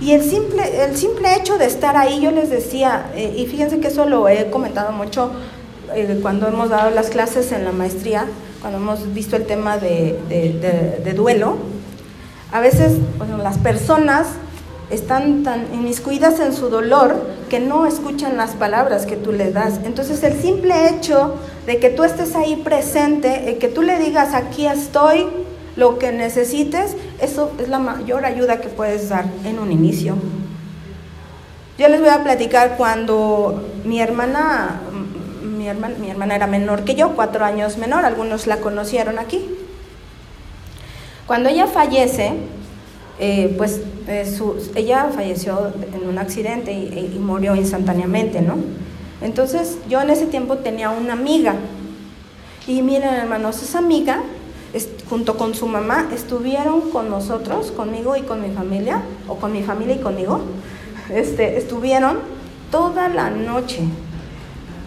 Y 0.00 0.12
el 0.12 0.22
simple, 0.22 0.84
el 0.84 0.96
simple 0.96 1.34
hecho 1.36 1.58
de 1.58 1.66
estar 1.66 1.96
ahí, 1.96 2.20
yo 2.20 2.30
les 2.30 2.48
decía, 2.48 3.10
eh, 3.14 3.34
y 3.36 3.46
fíjense 3.46 3.80
que 3.80 3.88
eso 3.88 4.04
lo 4.06 4.28
he 4.28 4.50
comentado 4.50 4.92
mucho 4.92 5.30
eh, 5.94 6.18
cuando 6.22 6.48
hemos 6.48 6.70
dado 6.70 6.90
las 6.90 7.10
clases 7.10 7.52
en 7.52 7.64
la 7.64 7.72
maestría, 7.72 8.26
cuando 8.60 8.78
hemos 8.78 9.12
visto 9.12 9.36
el 9.36 9.44
tema 9.44 9.78
de, 9.78 11.12
duelo, 11.16 11.56
a 12.52 12.60
veces 12.60 12.98
las 13.42 13.58
personas 13.58 14.28
están 14.90 15.42
tan 15.42 15.72
inmiscuidas 15.72 16.38
en 16.40 16.52
su 16.52 16.68
dolor 16.68 17.16
que 17.48 17.60
no 17.60 17.86
escuchan 17.86 18.36
las 18.36 18.50
palabras 18.52 19.06
que 19.06 19.16
tú 19.16 19.32
les 19.32 19.54
das. 19.54 19.80
Entonces 19.84 20.22
el 20.22 20.40
simple 20.40 20.88
hecho 20.88 21.36
de 21.66 21.78
que 21.78 21.90
tú 21.90 22.04
estés 22.04 22.34
ahí 22.34 22.56
presente, 22.56 23.56
que 23.60 23.68
tú 23.68 23.82
le 23.82 23.98
digas 23.98 24.34
aquí 24.34 24.66
estoy, 24.66 25.26
lo 25.76 25.98
que 25.98 26.12
necesites, 26.12 26.96
eso 27.20 27.52
es 27.58 27.68
la 27.68 27.78
mayor 27.78 28.24
ayuda 28.26 28.60
que 28.60 28.68
puedes 28.68 29.08
dar 29.08 29.24
en 29.44 29.58
un 29.58 29.72
inicio. 29.72 30.16
Yo 31.78 31.88
les 31.88 32.00
voy 32.00 32.10
a 32.10 32.22
platicar 32.22 32.76
cuando 32.76 33.68
mi 33.84 34.00
hermana 34.00 34.80
mi 35.62 35.68
hermana, 35.68 35.94
mi 35.98 36.10
hermana 36.10 36.34
era 36.34 36.46
menor 36.46 36.82
que 36.84 36.94
yo, 36.96 37.14
cuatro 37.14 37.44
años 37.44 37.78
menor, 37.78 38.04
algunos 38.04 38.46
la 38.46 38.58
conocieron 38.58 39.18
aquí. 39.18 39.48
Cuando 41.26 41.48
ella 41.48 41.68
fallece, 41.68 42.32
eh, 43.20 43.54
pues 43.56 43.80
eh, 44.08 44.26
ella 44.74 45.08
falleció 45.14 45.72
en 45.94 46.08
un 46.08 46.18
accidente 46.18 46.72
y, 46.72 47.16
murió 47.20 47.54
instantáneamente, 47.54 48.42
¿no? 48.42 48.56
Entonces 49.22 49.78
yo 49.88 50.00
en 50.00 50.10
ese 50.10 50.26
tiempo 50.26 50.58
tenía 50.58 50.90
una 50.90 51.12
amiga 51.12 51.54
y 52.66 52.82
miren 52.82 53.14
hermanos, 53.14 53.62
esa 53.62 53.78
amiga 53.78 54.22
junto 55.08 55.36
con 55.36 55.54
su 55.54 55.66
mamá 55.66 56.08
estuvieron 56.14 56.90
con 56.90 57.10
nosotros, 57.10 57.70
conmigo 57.72 58.16
y 58.16 58.22
con 58.22 58.40
mi 58.40 58.54
familia, 58.54 59.02
o 59.28 59.36
con 59.36 59.52
mi 59.52 59.62
familia 59.62 59.96
y 59.96 59.98
conmigo, 59.98 60.40
este, 61.10 61.58
estuvieron 61.58 62.18
toda 62.70 63.08
la 63.08 63.28
noche 63.28 63.82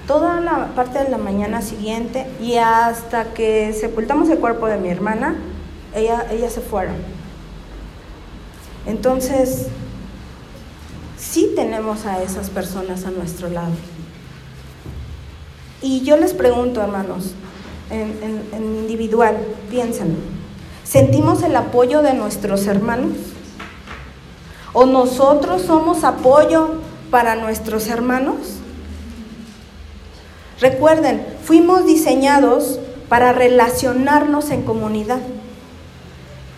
toda 0.07 0.39
la 0.39 0.67
parte 0.75 0.99
de 0.99 1.09
la 1.09 1.17
mañana 1.17 1.61
siguiente 1.61 2.27
y 2.39 2.55
hasta 2.57 3.33
que 3.33 3.73
sepultamos 3.73 4.29
el 4.29 4.37
cuerpo 4.37 4.67
de 4.67 4.77
mi 4.77 4.89
hermana, 4.89 5.35
ella, 5.93 6.25
ella 6.31 6.49
se 6.49 6.61
fueron. 6.61 6.95
Entonces, 8.85 9.67
sí 11.17 11.53
tenemos 11.55 12.05
a 12.05 12.21
esas 12.21 12.49
personas 12.49 13.05
a 13.05 13.11
nuestro 13.11 13.49
lado. 13.49 13.73
Y 15.81 16.01
yo 16.01 16.17
les 16.17 16.33
pregunto, 16.33 16.81
hermanos, 16.81 17.33
en, 17.89 18.43
individual, 18.53 19.37
piensen, 19.69 20.15
¿sentimos 20.83 21.43
el 21.43 21.55
apoyo 21.55 22.01
de 22.01 22.13
nuestros 22.13 22.67
hermanos? 22.67 23.13
¿O 24.73 24.85
nosotros 24.85 25.61
somos 25.61 26.03
apoyo 26.03 26.81
para 27.11 27.35
nuestros 27.35 27.87
hermanos? 27.87 28.35
Recuerden, 30.59 31.25
fuimos 31.43 31.85
diseñados 31.85 32.79
para 33.09 33.33
relacionarnos 33.33 34.49
en 34.51 34.63
comunidad 34.63 35.19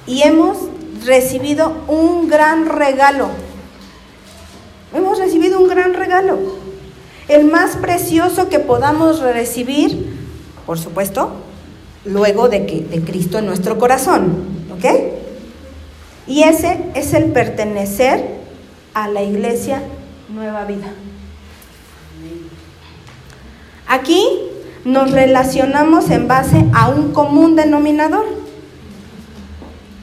y 0.05 0.21
hemos 0.21 0.57
recibido 1.05 1.73
un 1.87 2.27
gran 2.27 2.67
regalo. 2.67 3.29
Hemos 4.93 5.19
recibido 5.19 5.59
un 5.59 5.67
gran 5.67 5.93
regalo. 5.93 6.56
El 7.27 7.45
más 7.45 7.75
precioso 7.75 8.47
que 8.47 8.59
podamos 8.59 9.19
recibir, 9.19 10.15
por 10.65 10.79
supuesto, 10.79 11.31
luego 12.05 12.47
de 12.47 12.65
que 12.65 12.81
de 12.81 13.01
Cristo 13.01 13.37
en 13.37 13.45
nuestro 13.45 13.77
corazón, 13.77 14.45
¿ok? 14.71 14.85
Y 16.25 16.43
ese 16.43 16.79
es 16.93 17.13
el 17.13 17.25
pertenecer 17.31 18.25
a 18.93 19.09
la 19.09 19.23
iglesia 19.23 19.81
Nueva 20.29 20.65
Vida. 20.65 20.87
Aquí 23.87 24.23
nos 24.85 25.11
relacionamos 25.11 26.09
en 26.09 26.27
base 26.27 26.65
a 26.73 26.89
un 26.89 27.11
común 27.11 27.55
denominador, 27.55 28.25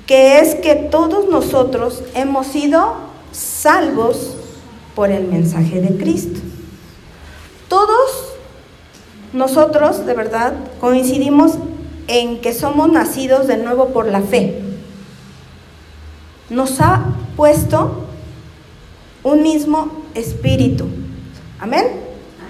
que 0.07 0.41
es 0.41 0.55
que 0.57 0.75
todos 0.75 1.29
nosotros 1.29 2.03
hemos 2.15 2.47
sido 2.49 2.95
salvos 3.33 4.37
por 4.95 5.11
el 5.11 5.27
mensaje 5.27 5.81
de 5.81 5.97
Cristo. 5.97 6.41
Todos 7.68 8.35
nosotros, 9.33 10.07
de 10.07 10.14
verdad, 10.14 10.55
coincidimos 10.81 11.53
en 12.07 12.40
que 12.40 12.53
somos 12.53 12.90
nacidos 12.90 13.46
de 13.46 13.57
nuevo 13.57 13.88
por 13.88 14.07
la 14.07 14.20
fe. 14.20 14.61
Nos 16.50 16.81
ha 16.81 17.05
puesto 17.37 18.05
un 19.22 19.42
mismo 19.42 19.90
espíritu. 20.14 20.87
Amén. 21.59 21.87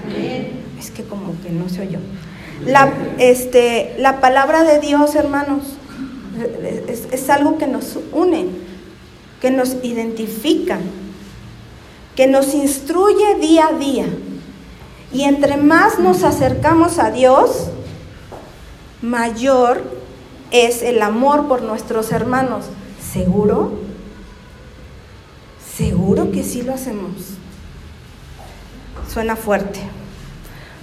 Amén 0.04 0.64
es 0.84 0.90
que 0.90 1.02
como 1.02 1.34
que 1.42 1.50
no 1.50 1.68
se 1.68 1.82
oyó. 1.82 1.98
La, 2.66 2.92
este, 3.18 3.94
la 3.98 4.20
palabra 4.20 4.62
de 4.62 4.80
Dios, 4.80 5.14
hermanos, 5.14 5.64
es, 6.88 7.08
es 7.10 7.30
algo 7.30 7.58
que 7.58 7.66
nos 7.66 7.98
une, 8.12 8.46
que 9.40 9.50
nos 9.50 9.76
identifica, 9.82 10.78
que 12.16 12.26
nos 12.26 12.54
instruye 12.54 13.36
día 13.40 13.68
a 13.68 13.78
día. 13.78 14.06
Y 15.14 15.22
entre 15.22 15.56
más 15.56 16.00
nos 16.00 16.24
acercamos 16.24 16.98
a 16.98 17.12
Dios, 17.12 17.68
mayor 19.00 19.80
es 20.50 20.82
el 20.82 21.00
amor 21.02 21.46
por 21.46 21.62
nuestros 21.62 22.10
hermanos. 22.10 22.64
¿Seguro? 23.12 23.78
¿Seguro 25.76 26.32
que 26.32 26.42
sí 26.42 26.62
lo 26.62 26.74
hacemos? 26.74 27.12
Suena 29.08 29.36
fuerte. 29.36 29.78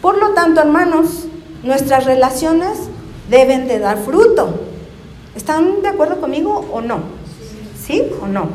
Por 0.01 0.17
lo 0.17 0.29
tanto, 0.29 0.61
hermanos, 0.61 1.25
nuestras 1.63 2.05
relaciones 2.05 2.79
deben 3.29 3.67
de 3.67 3.79
dar 3.79 3.97
fruto. 3.97 4.61
¿Están 5.35 5.81
de 5.81 5.89
acuerdo 5.89 6.21
conmigo 6.21 6.69
o 6.71 6.79
no? 6.79 7.01
¿Sí 7.77 8.01
o 8.21 8.27
no? 8.27 8.47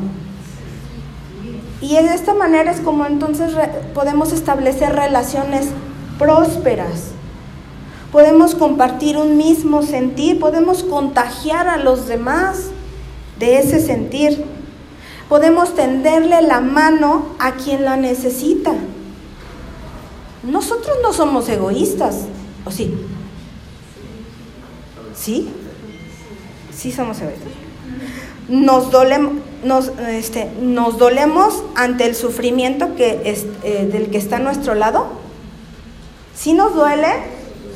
Y 1.81 1.93
de 1.93 2.13
esta 2.13 2.33
manera 2.33 2.71
es 2.71 2.79
como 2.79 3.05
entonces 3.05 3.53
podemos 3.93 4.31
establecer 4.31 4.95
relaciones 4.95 5.67
prósperas. 6.17 7.11
Podemos 8.11 8.55
compartir 8.55 9.17
un 9.17 9.37
mismo 9.37 9.83
sentir, 9.83 10.39
podemos 10.39 10.83
contagiar 10.83 11.67
a 11.67 11.77
los 11.77 12.07
demás 12.07 12.69
de 13.37 13.59
ese 13.59 13.79
sentir. 13.79 14.45
Podemos 15.29 15.75
tenderle 15.75 16.41
la 16.41 16.61
mano 16.61 17.27
a 17.37 17.53
quien 17.53 17.83
la 17.83 17.97
necesita. 17.97 18.73
Nosotros 20.43 20.97
no 21.03 21.11
somos 21.11 21.49
egoístas, 21.49 22.21
¿o 22.65 22.71
sí? 22.71 22.93
¿Sí? 25.13 25.49
Sí 26.73 26.91
somos 26.91 27.19
egoístas. 27.19 27.51
Nos 28.47 28.89
dolemos, 28.89 29.33
nos, 29.67 29.89
este, 29.99 30.49
nos 30.61 30.97
dolemos 30.97 31.63
ante 31.75 32.05
el 32.05 32.15
sufrimiento 32.15 32.95
que 32.95 33.21
es, 33.25 33.45
eh, 33.63 33.87
del 33.91 34.09
que 34.09 34.17
está 34.17 34.37
a 34.37 34.39
nuestro 34.39 34.73
lado. 34.73 35.07
¿Sí 36.35 36.53
nos 36.53 36.73
duele 36.73 37.07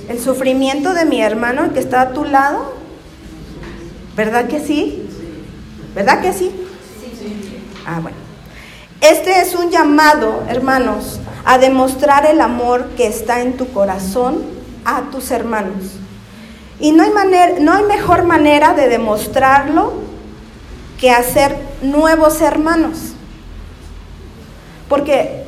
el 0.10 0.20
sufrimiento 0.20 0.94
de 0.94 1.06
mi 1.06 1.22
hermano 1.22 1.66
el 1.66 1.72
que 1.72 1.80
está 1.80 2.02
a 2.02 2.14
tu 2.14 2.24
lado? 2.24 2.74
¿Verdad 4.16 4.48
que 4.48 4.60
sí? 4.60 5.04
¿Verdad 5.94 6.22
que 6.22 6.34
sí? 6.34 6.52
Ah, 7.86 8.00
bueno. 8.02 8.18
Este 9.02 9.42
es 9.42 9.56
un 9.56 9.72
llamado, 9.72 10.44
hermanos, 10.48 11.20
a 11.44 11.58
demostrar 11.58 12.26
el 12.28 12.40
amor 12.40 12.90
que 12.96 13.08
está 13.08 13.42
en 13.42 13.58
tu 13.58 13.68
corazón 13.74 14.44
a 14.86 15.10
tus 15.12 15.32
hermanos. 15.32 15.96
Y 16.80 16.92
no 16.92 17.04
hay, 17.04 17.10
manera, 17.10 17.54
no 17.60 17.74
hay 17.74 17.84
mejor 17.84 18.24
manera 18.24 18.74
de 18.74 18.88
demostrarlo 18.88 19.94
que 21.00 21.10
hacer 21.10 21.71
nuevos 21.82 22.42
hermanos. 22.42 23.14
Porque 24.90 25.46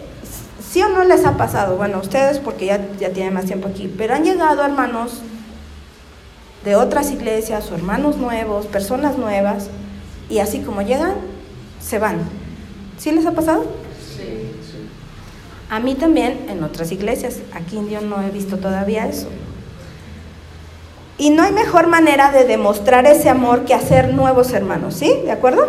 sí 0.71 0.81
o 0.81 0.89
no 0.89 1.03
les 1.03 1.25
ha 1.25 1.37
pasado, 1.37 1.75
bueno, 1.75 1.99
ustedes 1.99 2.39
porque 2.39 2.67
ya, 2.67 2.87
ya 2.99 3.11
tienen 3.11 3.33
más 3.33 3.45
tiempo 3.45 3.67
aquí, 3.67 3.93
pero 3.97 4.15
han 4.15 4.23
llegado 4.23 4.63
hermanos 4.63 5.21
de 6.63 6.75
otras 6.75 7.11
iglesias 7.11 7.69
o 7.71 7.75
hermanos 7.75 8.17
nuevos, 8.17 8.67
personas 8.67 9.17
nuevas, 9.17 9.67
y 10.29 10.39
así 10.39 10.59
como 10.59 10.81
llegan, 10.81 11.15
se 11.81 11.99
van. 11.99 12.21
¿Sí 12.97 13.11
les 13.11 13.25
ha 13.25 13.31
pasado? 13.31 13.65
A 15.69 15.79
mí 15.79 15.95
también 15.95 16.45
en 16.49 16.63
otras 16.63 16.91
iglesias. 16.91 17.39
Aquí 17.53 17.77
en 17.77 17.89
Dios 17.89 18.03
no 18.03 18.21
he 18.21 18.29
visto 18.29 18.57
todavía 18.57 19.07
eso. 19.07 19.27
Y 21.17 21.31
no 21.31 21.43
hay 21.43 21.51
mejor 21.51 21.87
manera 21.87 22.31
de 22.31 22.45
demostrar 22.45 23.05
ese 23.07 23.29
amor 23.29 23.65
que 23.65 23.73
hacer 23.73 24.13
nuevos 24.13 24.53
hermanos, 24.53 24.93
¿sí? 24.93 25.11
¿De 25.25 25.31
acuerdo? 25.31 25.67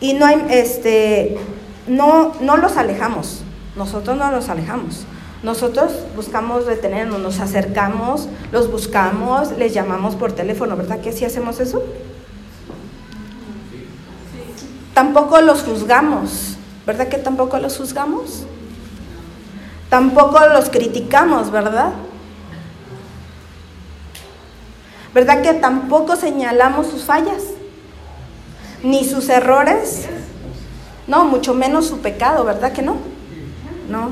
Y 0.00 0.14
no 0.14 0.26
hay, 0.26 0.46
este, 0.50 1.38
no, 1.86 2.32
no 2.40 2.56
los 2.56 2.76
alejamos. 2.76 3.42
Nosotros 3.76 4.16
no 4.16 4.30
los 4.30 4.48
alejamos. 4.48 5.06
Nosotros 5.44 5.92
buscamos 6.16 6.64
retenernos, 6.64 7.20
nos 7.20 7.38
acercamos, 7.38 8.28
los 8.50 8.70
buscamos, 8.70 9.52
les 9.58 9.74
llamamos 9.74 10.16
por 10.16 10.32
teléfono, 10.32 10.74
¿verdad 10.74 11.00
que 11.00 11.12
sí 11.12 11.26
hacemos 11.26 11.60
eso? 11.60 11.84
Tampoco 14.94 15.42
los 15.42 15.62
juzgamos, 15.62 16.56
¿verdad 16.86 17.08
que 17.08 17.18
tampoco 17.18 17.58
los 17.58 17.76
juzgamos? 17.76 18.46
Tampoco 19.90 20.40
los 20.48 20.70
criticamos, 20.70 21.50
¿verdad? 21.50 21.92
¿Verdad 25.12 25.42
que 25.42 25.52
tampoco 25.52 26.16
señalamos 26.16 26.86
sus 26.86 27.04
fallas? 27.04 27.53
Ni 28.84 29.04
sus 29.04 29.28
errores. 29.28 30.06
No, 31.08 31.24
mucho 31.24 31.54
menos 31.54 31.86
su 31.86 31.98
pecado, 31.98 32.44
¿verdad 32.44 32.72
que 32.72 32.82
no? 32.82 32.98
No. 33.90 34.10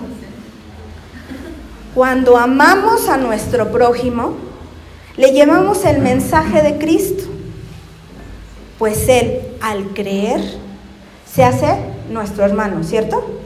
Cuando 1.94 2.37
amamos 2.37 3.08
a 3.08 3.16
nuestro 3.16 3.70
prójimo, 3.70 4.35
le 5.16 5.30
llevamos 5.30 5.85
el 5.85 6.00
mensaje 6.00 6.60
de 6.62 6.79
Cristo. 6.79 7.25
Pues 8.81 9.08
Él, 9.08 9.40
al 9.60 9.90
creer, 9.94 10.40
se 11.33 11.44
hace 11.44 11.77
nuestro 12.10 12.44
hermano, 12.44 12.83
¿cierto? 12.83 13.42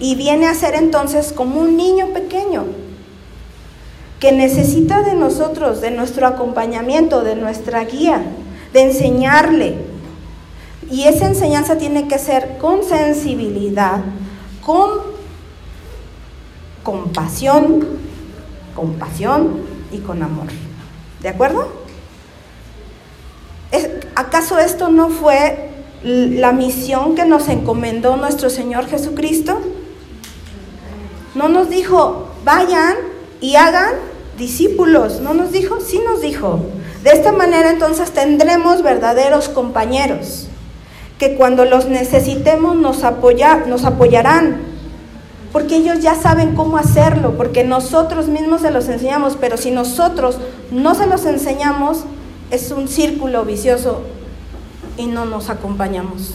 y 0.00 0.14
viene 0.14 0.46
a 0.46 0.54
ser 0.54 0.74
entonces 0.74 1.32
como 1.32 1.60
un 1.60 1.76
niño 1.76 2.08
pequeño 2.08 2.66
que 4.20 4.32
necesita 4.32 5.02
de 5.02 5.14
nosotros, 5.14 5.80
de 5.80 5.90
nuestro 5.90 6.26
acompañamiento, 6.26 7.22
de 7.22 7.36
nuestra 7.36 7.84
guía, 7.84 8.22
de 8.72 8.82
enseñarle. 8.82 9.76
Y 10.90 11.04
esa 11.04 11.26
enseñanza 11.26 11.76
tiene 11.76 12.08
que 12.08 12.18
ser 12.18 12.56
con 12.58 12.82
sensibilidad, 12.82 14.00
con 14.64 14.90
compasión, 16.82 17.86
compasión 18.74 19.60
y 19.92 19.98
con 19.98 20.22
amor. 20.22 20.46
¿De 21.20 21.28
acuerdo? 21.28 21.68
¿Acaso 24.14 24.58
esto 24.58 24.88
no 24.88 25.10
fue 25.10 25.68
la 26.02 26.52
misión 26.52 27.14
que 27.14 27.26
nos 27.26 27.48
encomendó 27.48 28.16
nuestro 28.16 28.48
Señor 28.48 28.86
Jesucristo? 28.86 29.60
No 31.34 31.48
nos 31.48 31.68
dijo, 31.68 32.28
vayan 32.44 32.96
y 33.42 33.56
hagan 33.56 33.94
discípulos. 34.38 35.20
No 35.20 35.34
nos 35.34 35.52
dijo, 35.52 35.80
sí 35.80 36.00
nos 36.02 36.22
dijo. 36.22 36.60
De 37.04 37.10
esta 37.10 37.32
manera 37.32 37.70
entonces 37.70 38.10
tendremos 38.12 38.82
verdaderos 38.82 39.50
compañeros 39.50 40.47
que 41.18 41.34
cuando 41.34 41.64
los 41.64 41.86
necesitemos 41.86 42.76
nos, 42.76 43.02
nos 43.66 43.84
apoyarán, 43.84 44.60
porque 45.52 45.76
ellos 45.76 46.00
ya 46.00 46.14
saben 46.14 46.54
cómo 46.54 46.78
hacerlo, 46.78 47.36
porque 47.36 47.64
nosotros 47.64 48.28
mismos 48.28 48.60
se 48.60 48.70
los 48.70 48.88
enseñamos, 48.88 49.36
pero 49.40 49.56
si 49.56 49.70
nosotros 49.70 50.38
no 50.70 50.94
se 50.94 51.06
los 51.06 51.26
enseñamos, 51.26 52.04
es 52.50 52.70
un 52.70 52.88
círculo 52.88 53.44
vicioso 53.44 54.02
y 54.96 55.06
no 55.06 55.24
nos 55.24 55.50
acompañamos, 55.50 56.34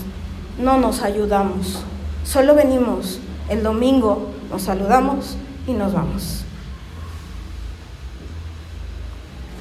no 0.59 0.77
nos 0.77 1.01
ayudamos, 1.01 1.83
solo 2.25 2.53
venimos 2.53 3.19
el 3.49 3.63
domingo, 3.63 4.27
nos 4.51 4.63
saludamos 4.63 5.37
y 5.65 5.73
nos 5.73 5.93
vamos. 5.93 6.43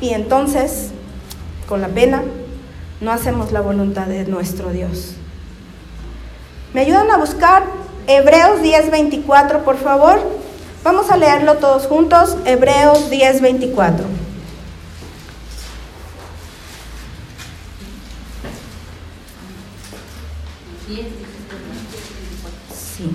Y 0.01 0.11
entonces, 0.11 0.91
con 1.69 1.81
la 1.81 1.89
pena, 1.89 2.25
no 3.03 3.11
hacemos 3.11 3.51
la 3.51 3.61
voluntad 3.61 4.07
de 4.07 4.25
nuestro 4.25 4.71
Dios. 4.71 5.15
¿Me 6.73 6.83
ayudan 6.83 7.11
a 7.11 7.19
buscar 7.19 7.65
Hebreos 8.07 8.63
10:24, 8.63 9.65
por 9.65 9.77
favor? 9.77 10.21
Vamos 10.85 11.11
a 11.11 11.17
leerlo 11.17 11.57
todos 11.57 11.89
juntos, 11.89 12.37
Hebreos 12.45 13.11
10:24. 13.11 14.07
Sí. 22.97 23.11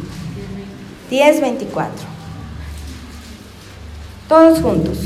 10:24. 1.10 1.88
Todos 4.28 4.60
juntos 4.60 4.98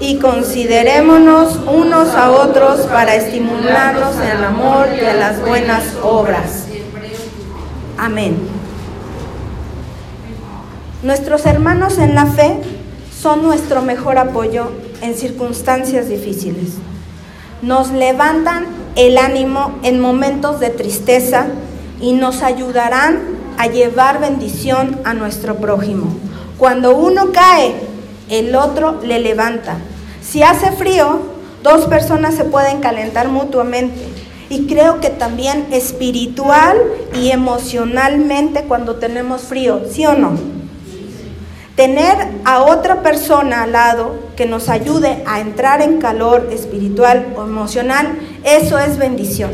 y 0.00 0.18
considerémonos 0.18 1.60
unos 1.66 2.08
a 2.14 2.30
otros 2.30 2.80
para 2.82 3.14
estimularnos 3.14 4.16
en 4.16 4.36
el 4.38 4.44
amor 4.44 4.88
y 4.94 5.04
en 5.04 5.20
las 5.20 5.40
buenas 5.40 5.84
obras. 6.02 6.66
Amén. 7.98 8.36
Nuestros 11.02 11.46
hermanos 11.46 11.98
en 11.98 12.14
la 12.14 12.26
fe 12.26 12.58
son 13.16 13.42
nuestro 13.42 13.82
mejor 13.82 14.18
apoyo 14.18 14.70
en 15.00 15.14
circunstancias 15.14 16.08
difíciles. 16.08 16.74
Nos 17.60 17.90
levantan 17.90 18.66
el 18.96 19.18
ánimo 19.18 19.78
en 19.82 20.00
momentos 20.00 20.60
de 20.60 20.70
tristeza 20.70 21.46
y 22.00 22.12
nos 22.12 22.42
ayudarán 22.42 23.20
a 23.58 23.66
llevar 23.66 24.20
bendición 24.20 25.00
a 25.04 25.14
nuestro 25.14 25.56
prójimo. 25.56 26.06
Cuando 26.58 26.96
uno 26.96 27.32
cae, 27.32 27.74
el 28.32 28.54
otro 28.56 28.98
le 29.02 29.18
levanta. 29.18 29.76
Si 30.22 30.42
hace 30.42 30.72
frío, 30.72 31.20
dos 31.62 31.84
personas 31.84 32.34
se 32.34 32.44
pueden 32.44 32.80
calentar 32.80 33.28
mutuamente. 33.28 34.08
Y 34.48 34.66
creo 34.66 35.00
que 35.00 35.10
también 35.10 35.66
espiritual 35.70 36.78
y 37.14 37.30
emocionalmente 37.30 38.64
cuando 38.64 38.96
tenemos 38.96 39.42
frío, 39.42 39.82
¿sí 39.90 40.06
o 40.06 40.14
no? 40.14 40.32
Tener 41.76 42.16
a 42.44 42.62
otra 42.62 43.02
persona 43.02 43.62
al 43.62 43.72
lado 43.72 44.14
que 44.36 44.46
nos 44.46 44.70
ayude 44.70 45.22
a 45.26 45.40
entrar 45.40 45.82
en 45.82 45.98
calor 45.98 46.48
espiritual 46.50 47.34
o 47.36 47.42
emocional, 47.42 48.18
eso 48.44 48.78
es 48.78 48.96
bendición. 48.96 49.50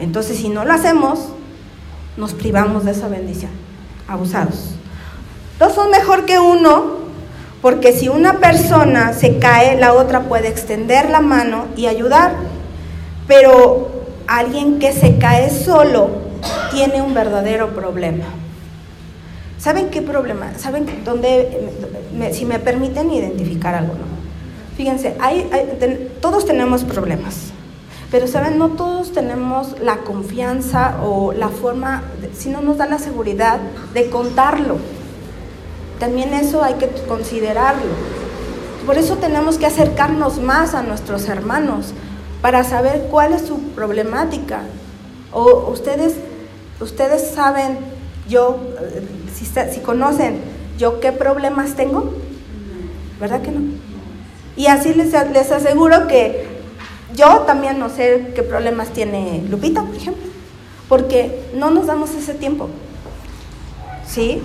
Entonces, 0.00 0.38
si 0.38 0.48
no 0.48 0.64
lo 0.64 0.72
hacemos, 0.72 1.28
nos 2.16 2.32
privamos 2.32 2.84
de 2.84 2.92
esa 2.92 3.08
bendición. 3.08 3.50
Abusados. 4.06 4.70
Dos 5.58 5.74
son 5.74 5.90
mejor 5.90 6.24
que 6.24 6.38
uno 6.38 7.07
porque 7.60 7.92
si 7.92 8.08
una 8.08 8.34
persona 8.34 9.12
se 9.12 9.38
cae, 9.38 9.78
la 9.78 9.92
otra 9.94 10.22
puede 10.22 10.48
extender 10.48 11.10
la 11.10 11.20
mano 11.20 11.66
y 11.76 11.86
ayudar. 11.86 12.32
Pero 13.26 13.90
alguien 14.26 14.78
que 14.78 14.92
se 14.92 15.18
cae 15.18 15.50
solo 15.50 16.10
tiene 16.70 17.02
un 17.02 17.14
verdadero 17.14 17.74
problema. 17.74 18.24
¿Saben 19.58 19.90
qué 19.90 20.02
problema? 20.02 20.52
¿Saben 20.56 20.86
dónde, 21.04 21.70
si 22.32 22.44
me 22.44 22.60
permiten 22.60 23.10
identificar 23.10 23.74
algo? 23.74 23.94
Fíjense, 24.76 25.16
todos 26.20 26.46
tenemos 26.46 26.84
problemas, 26.84 27.50
pero 28.12 28.28
¿saben? 28.28 28.56
No 28.56 28.68
todos 28.68 29.12
tenemos 29.12 29.74
la 29.80 29.96
confianza 29.98 30.98
o 31.02 31.32
la 31.32 31.48
forma, 31.48 32.04
si 32.32 32.48
no 32.50 32.62
nos 32.62 32.78
da 32.78 32.86
la 32.86 33.00
seguridad 33.00 33.58
de 33.92 34.08
contarlo. 34.08 34.76
También 35.98 36.34
eso 36.34 36.62
hay 36.62 36.74
que 36.74 36.88
considerarlo. 37.08 37.92
Por 38.86 38.96
eso 38.96 39.16
tenemos 39.16 39.58
que 39.58 39.66
acercarnos 39.66 40.38
más 40.38 40.74
a 40.74 40.82
nuestros 40.82 41.28
hermanos 41.28 41.92
para 42.40 42.64
saber 42.64 43.08
cuál 43.10 43.32
es 43.32 43.42
su 43.42 43.58
problemática. 43.70 44.62
O 45.32 45.70
ustedes, 45.70 46.14
ustedes 46.80 47.30
saben, 47.34 47.78
yo, 48.28 48.58
si, 49.34 49.44
si 49.44 49.80
conocen, 49.80 50.40
yo 50.78 51.00
qué 51.00 51.12
problemas 51.12 51.74
tengo, 51.74 52.14
¿verdad 53.20 53.42
que 53.42 53.50
no? 53.50 53.60
Y 54.56 54.66
así 54.66 54.94
les, 54.94 55.12
les 55.32 55.52
aseguro 55.52 56.06
que 56.08 56.46
yo 57.14 57.40
también 57.40 57.78
no 57.78 57.88
sé 57.88 58.32
qué 58.34 58.42
problemas 58.42 58.88
tiene 58.88 59.44
Lupita, 59.48 59.82
por 59.82 59.94
ejemplo, 59.94 60.24
porque 60.88 61.50
no 61.54 61.70
nos 61.70 61.86
damos 61.86 62.14
ese 62.14 62.34
tiempo. 62.34 62.68
¿Sí? 64.06 64.40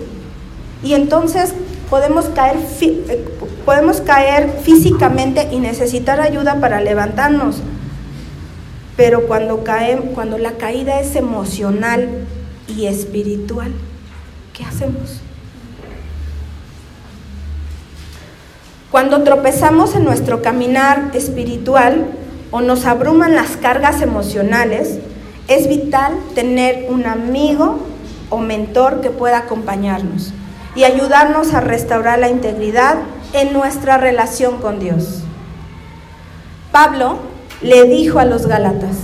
Y 0.83 0.93
entonces 0.93 1.53
podemos 1.89 2.25
caer, 2.25 2.57
eh, 2.81 3.25
podemos 3.65 4.01
caer 4.01 4.59
físicamente 4.63 5.47
y 5.51 5.59
necesitar 5.59 6.19
ayuda 6.19 6.59
para 6.59 6.81
levantarnos. 6.81 7.57
Pero 8.97 9.25
cuando, 9.25 9.63
cae, 9.63 9.97
cuando 10.13 10.37
la 10.37 10.51
caída 10.53 10.99
es 10.99 11.15
emocional 11.15 12.25
y 12.67 12.85
espiritual, 12.85 13.71
¿qué 14.53 14.65
hacemos? 14.65 15.21
Cuando 18.91 19.23
tropezamos 19.23 19.95
en 19.95 20.03
nuestro 20.03 20.41
caminar 20.41 21.11
espiritual 21.13 22.07
o 22.51 22.61
nos 22.61 22.85
abruman 22.85 23.33
las 23.33 23.57
cargas 23.57 24.01
emocionales, 24.01 24.99
es 25.47 25.67
vital 25.67 26.13
tener 26.35 26.87
un 26.89 27.05
amigo 27.05 27.79
o 28.29 28.37
mentor 28.37 29.01
que 29.01 29.09
pueda 29.09 29.39
acompañarnos 29.39 30.33
y 30.75 30.83
ayudarnos 30.83 31.53
a 31.53 31.59
restaurar 31.59 32.19
la 32.19 32.29
integridad 32.29 32.95
en 33.33 33.53
nuestra 33.53 33.97
relación 33.97 34.57
con 34.57 34.79
Dios. 34.79 35.21
Pablo 36.71 37.17
le 37.61 37.83
dijo 37.83 38.19
a 38.19 38.25
los 38.25 38.47
Gálatas, 38.47 38.97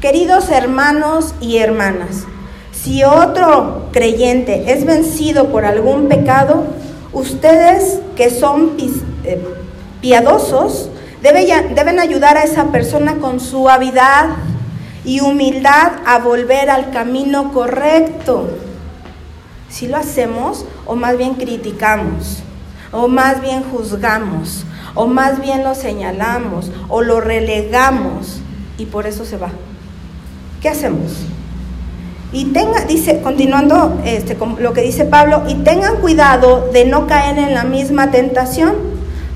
queridos 0.00 0.50
hermanos 0.50 1.34
y 1.40 1.58
hermanas, 1.58 2.24
si 2.72 3.02
otro 3.02 3.88
creyente 3.92 4.72
es 4.72 4.84
vencido 4.84 5.48
por 5.48 5.64
algún 5.64 6.08
pecado, 6.08 6.64
ustedes 7.12 7.98
que 8.14 8.30
son 8.30 8.76
eh, 9.24 9.42
piadosos 10.00 10.90
deben 11.22 11.98
ayudar 11.98 12.36
a 12.36 12.44
esa 12.44 12.66
persona 12.66 13.16
con 13.16 13.40
suavidad 13.40 14.28
y 15.04 15.20
humildad 15.20 15.92
a 16.04 16.18
volver 16.18 16.70
al 16.70 16.90
camino 16.90 17.52
correcto. 17.52 18.48
Si 19.76 19.88
lo 19.88 19.98
hacemos 19.98 20.64
o 20.86 20.96
más 20.96 21.18
bien 21.18 21.34
criticamos, 21.34 22.38
o 22.92 23.08
más 23.08 23.42
bien 23.42 23.62
juzgamos, 23.62 24.64
o 24.94 25.06
más 25.06 25.38
bien 25.42 25.64
lo 25.64 25.74
señalamos, 25.74 26.72
o 26.88 27.02
lo 27.02 27.20
relegamos 27.20 28.40
y 28.78 28.86
por 28.86 29.06
eso 29.06 29.26
se 29.26 29.36
va. 29.36 29.50
¿Qué 30.62 30.70
hacemos? 30.70 31.12
Y 32.32 32.46
tenga, 32.46 32.86
dice, 32.86 33.20
continuando 33.20 34.00
este, 34.06 34.34
lo 34.60 34.72
que 34.72 34.80
dice 34.80 35.04
Pablo, 35.04 35.42
y 35.46 35.56
tengan 35.56 35.96
cuidado 35.96 36.70
de 36.72 36.86
no 36.86 37.06
caer 37.06 37.36
en 37.36 37.52
la 37.52 37.64
misma 37.64 38.10
tentación, 38.10 38.76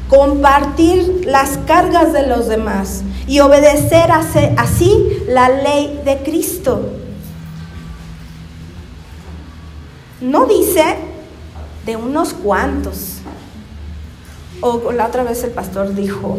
compartir 0.09 1.21
las 1.27 1.59
cargas 1.67 2.15
de 2.15 2.27
los 2.27 2.49
demás 2.49 3.03
y 3.27 3.41
obedecer 3.41 4.11
así 4.57 5.07
la 5.29 5.51
ley 5.51 6.01
de 6.03 6.17
Cristo. 6.25 7.00
No 10.21 10.47
dice 10.47 10.97
de 11.87 11.97
unos 11.97 12.35
cuantos. 12.35 13.19
O 14.61 14.93
la 14.93 15.07
otra 15.07 15.25
vez 15.25 15.43
el 15.45 15.51
pastor 15.51 15.95
dijo, 15.95 16.39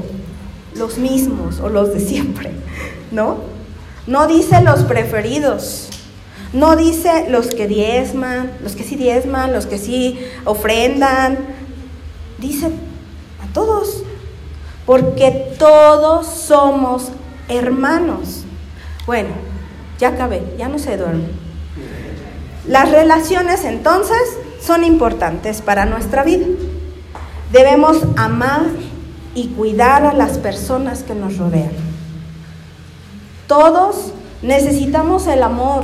los 0.75 0.97
mismos 0.97 1.59
o 1.59 1.69
los 1.69 1.93
de 1.93 1.99
siempre, 1.99 2.51
¿no? 3.11 3.37
No 4.07 4.27
dice 4.27 4.61
los 4.61 4.83
preferidos, 4.83 5.89
no 6.53 6.75
dice 6.75 7.27
los 7.29 7.47
que 7.47 7.67
diezman, 7.67 8.51
los 8.63 8.75
que 8.75 8.83
sí 8.83 8.95
diezman, 8.95 9.53
los 9.53 9.65
que 9.65 9.77
sí 9.77 10.19
ofrendan, 10.45 11.39
dice 12.39 12.67
a 12.67 13.53
todos, 13.53 14.03
porque 14.85 15.53
todos 15.57 16.27
somos 16.27 17.09
hermanos. 17.47 18.43
Bueno, 19.05 19.29
ya 19.99 20.09
acabé, 20.09 20.41
ya 20.57 20.67
no 20.67 20.77
se 20.77 20.97
duerme. 20.97 21.40
Las 22.71 22.89
relaciones 22.89 23.65
entonces 23.65 24.17
son 24.65 24.83
importantes 24.83 25.61
para 25.61 25.85
nuestra 25.85 26.23
vida. 26.23 26.47
Debemos 27.51 27.99
amar 28.15 28.63
y 29.35 29.49
cuidar 29.49 30.05
a 30.05 30.13
las 30.13 30.37
personas 30.37 31.03
que 31.03 31.13
nos 31.13 31.37
rodean. 31.37 31.71
Todos 33.47 34.13
Necesitamos 34.41 35.27
el 35.27 35.43
amor, 35.43 35.83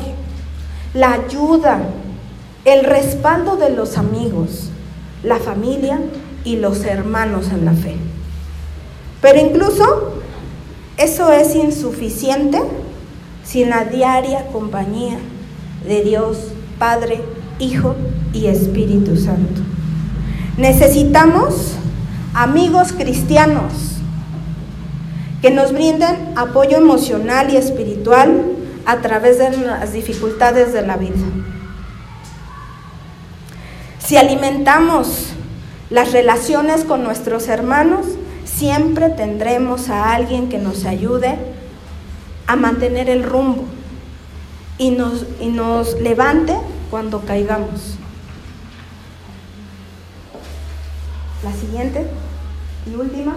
la 0.96 1.14
ayuda, 1.14 1.80
el 2.66 2.86
respaldo 2.86 3.56
de 3.56 3.70
los 3.70 3.98
amigos, 3.98 4.70
la 5.24 5.38
familia 5.38 6.00
y 6.44 6.56
los 6.56 6.84
hermanos 6.84 7.50
en 7.52 7.66
la 7.66 7.74
fe. 7.74 7.98
Pero 9.22 9.40
incluso 9.40 10.14
eso 10.98 11.32
es 11.32 11.56
insuficiente 11.56 12.60
sin 13.44 13.70
la 13.70 13.86
diaria 13.86 14.48
compañía 14.48 15.20
de 15.88 16.02
Dios, 16.02 16.54
Padre, 16.80 17.22
Hijo 17.60 17.96
y 18.34 18.48
Espíritu 18.48 19.18
Santo. 19.18 19.62
Necesitamos 20.58 21.74
amigos 22.34 22.94
cristianos 22.94 23.74
que 25.42 25.52
nos 25.52 25.72
brinden 25.72 26.34
apoyo 26.36 26.78
emocional 26.78 27.52
y 27.52 27.58
espiritual 27.58 28.44
a 28.86 28.98
través 28.98 29.38
de 29.38 29.56
las 29.58 29.94
dificultades 29.94 30.74
de 30.74 30.82
la 30.82 30.98
vida. 30.98 31.16
Si 34.00 34.18
alimentamos 34.18 35.34
las 35.90 36.12
relaciones 36.12 36.86
con 36.86 37.04
nuestros 37.04 37.48
hermanos, 37.50 38.06
siempre 38.46 39.10
tendremos 39.10 39.90
a 39.90 40.14
alguien 40.14 40.50
que 40.50 40.58
nos 40.58 40.86
ayude 40.86 41.38
a 42.48 42.56
mantener 42.56 43.10
el 43.10 43.24
rumbo 43.24 43.66
y 44.78 44.92
nos, 44.92 45.26
y 45.40 45.48
nos 45.48 46.00
levante 46.00 46.56
cuando 46.90 47.22
caigamos. 47.22 47.96
La 51.44 51.54
siguiente 51.54 52.06
y 52.86 52.96
última. 52.96 53.36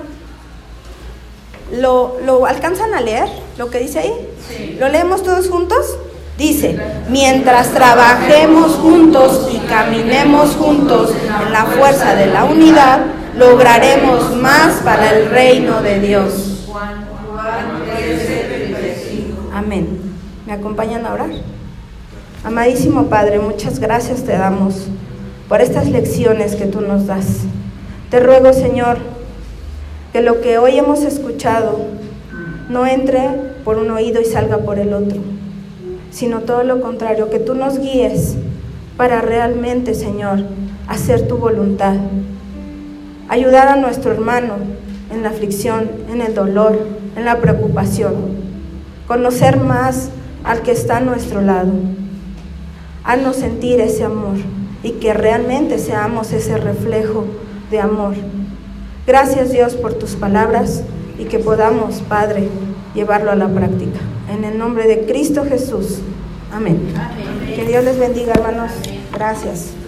¿Lo, 1.73 2.17
¿Lo, 2.25 2.47
alcanzan 2.47 2.95
a 2.95 3.01
leer 3.01 3.29
lo 3.57 3.71
que 3.71 3.79
dice 3.79 4.01
ahí? 4.01 4.77
¿Lo 4.79 4.89
leemos 4.89 5.23
todos 5.23 5.49
juntos? 5.49 5.97
Dice, 6.37 6.79
mientras 7.09 7.71
trabajemos 7.73 8.73
juntos 8.77 9.49
y 9.53 9.59
caminemos 9.59 10.57
juntos 10.57 11.13
en 11.45 11.53
la 11.53 11.67
fuerza 11.67 12.15
de 12.15 12.27
la 12.27 12.45
unidad, 12.45 13.01
lograremos 13.37 14.35
más 14.37 14.77
para 14.83 15.13
el 15.13 15.29
reino 15.29 15.83
de 15.83 16.01
Dios. 16.01 16.50
¿Me 20.51 20.57
acompañan 20.57 21.07
a 21.07 21.15
orar? 21.15 21.31
Amadísimo 22.43 23.05
Padre, 23.05 23.39
muchas 23.39 23.79
gracias 23.79 24.25
te 24.25 24.33
damos 24.33 24.89
por 25.49 25.61
estas 25.61 25.89
lecciones 25.89 26.57
que 26.57 26.67
tú 26.67 26.81
nos 26.81 27.07
das. 27.07 27.43
Te 28.11 28.19
ruego, 28.19 28.53
Señor, 28.53 28.99
que 30.13 30.21
lo 30.21 30.41
que 30.41 30.59
hoy 30.59 30.77
hemos 30.77 31.03
escuchado 31.03 31.79
no 32.69 32.85
entre 32.85 33.29
por 33.65 33.79
un 33.79 33.93
oído 33.93 34.21
y 34.21 34.25
salga 34.25 34.59
por 34.59 34.81
el 34.81 34.93
otro, 34.93 35.21
sino 36.11 36.41
todo 36.41 36.65
lo 36.65 36.81
contrario, 36.81 37.31
que 37.31 37.39
tú 37.39 37.55
nos 37.55 37.79
guíes 37.79 38.35
para 38.97 39.21
realmente, 39.21 39.95
Señor, 39.95 40.41
hacer 40.89 41.29
tu 41.29 41.37
voluntad. 41.37 41.95
Ayudar 43.29 43.69
a 43.69 43.77
nuestro 43.77 44.11
hermano 44.11 44.55
en 45.13 45.23
la 45.23 45.29
aflicción, 45.29 45.89
en 46.11 46.21
el 46.21 46.35
dolor, 46.35 46.77
en 47.15 47.25
la 47.25 47.39
preocupación. 47.39 48.15
Conocer 49.07 49.57
más 49.57 50.11
al 50.45 50.63
que 50.63 50.73
está 50.73 50.99
a 50.99 51.01
nuestro 51.01 51.41
lado. 51.41 51.73
Haznos 53.05 53.37
sentir 53.37 53.81
ese 53.81 54.05
amor 54.05 54.37
y 54.83 54.93
que 54.93 55.15
realmente 55.15 55.79
seamos 55.79 56.33
ese 56.33 56.57
reflejo 56.57 57.27
de 57.71 57.81
amor. 57.81 58.15
Gracias 59.07 59.51
Dios 59.51 59.75
por 59.75 59.95
tus 59.95 60.15
palabras 60.15 60.83
y 61.19 61.25
que 61.25 61.39
podamos, 61.39 62.03
Padre, 62.03 62.49
llevarlo 62.95 63.31
a 63.31 63.37
la 63.37 63.49
práctica. 63.49 63.99
En 64.33 64.45
el 64.45 64.59
nombre 64.59 64.87
de 64.87 65.07
Cristo 65.07 65.45
Jesús. 65.45 65.99
Amén. 66.53 66.81
Que 67.55 67.65
Dios 67.65 67.85
les 67.85 67.99
bendiga, 67.99 68.33
hermanos. 68.35 68.71
Gracias. 69.13 69.80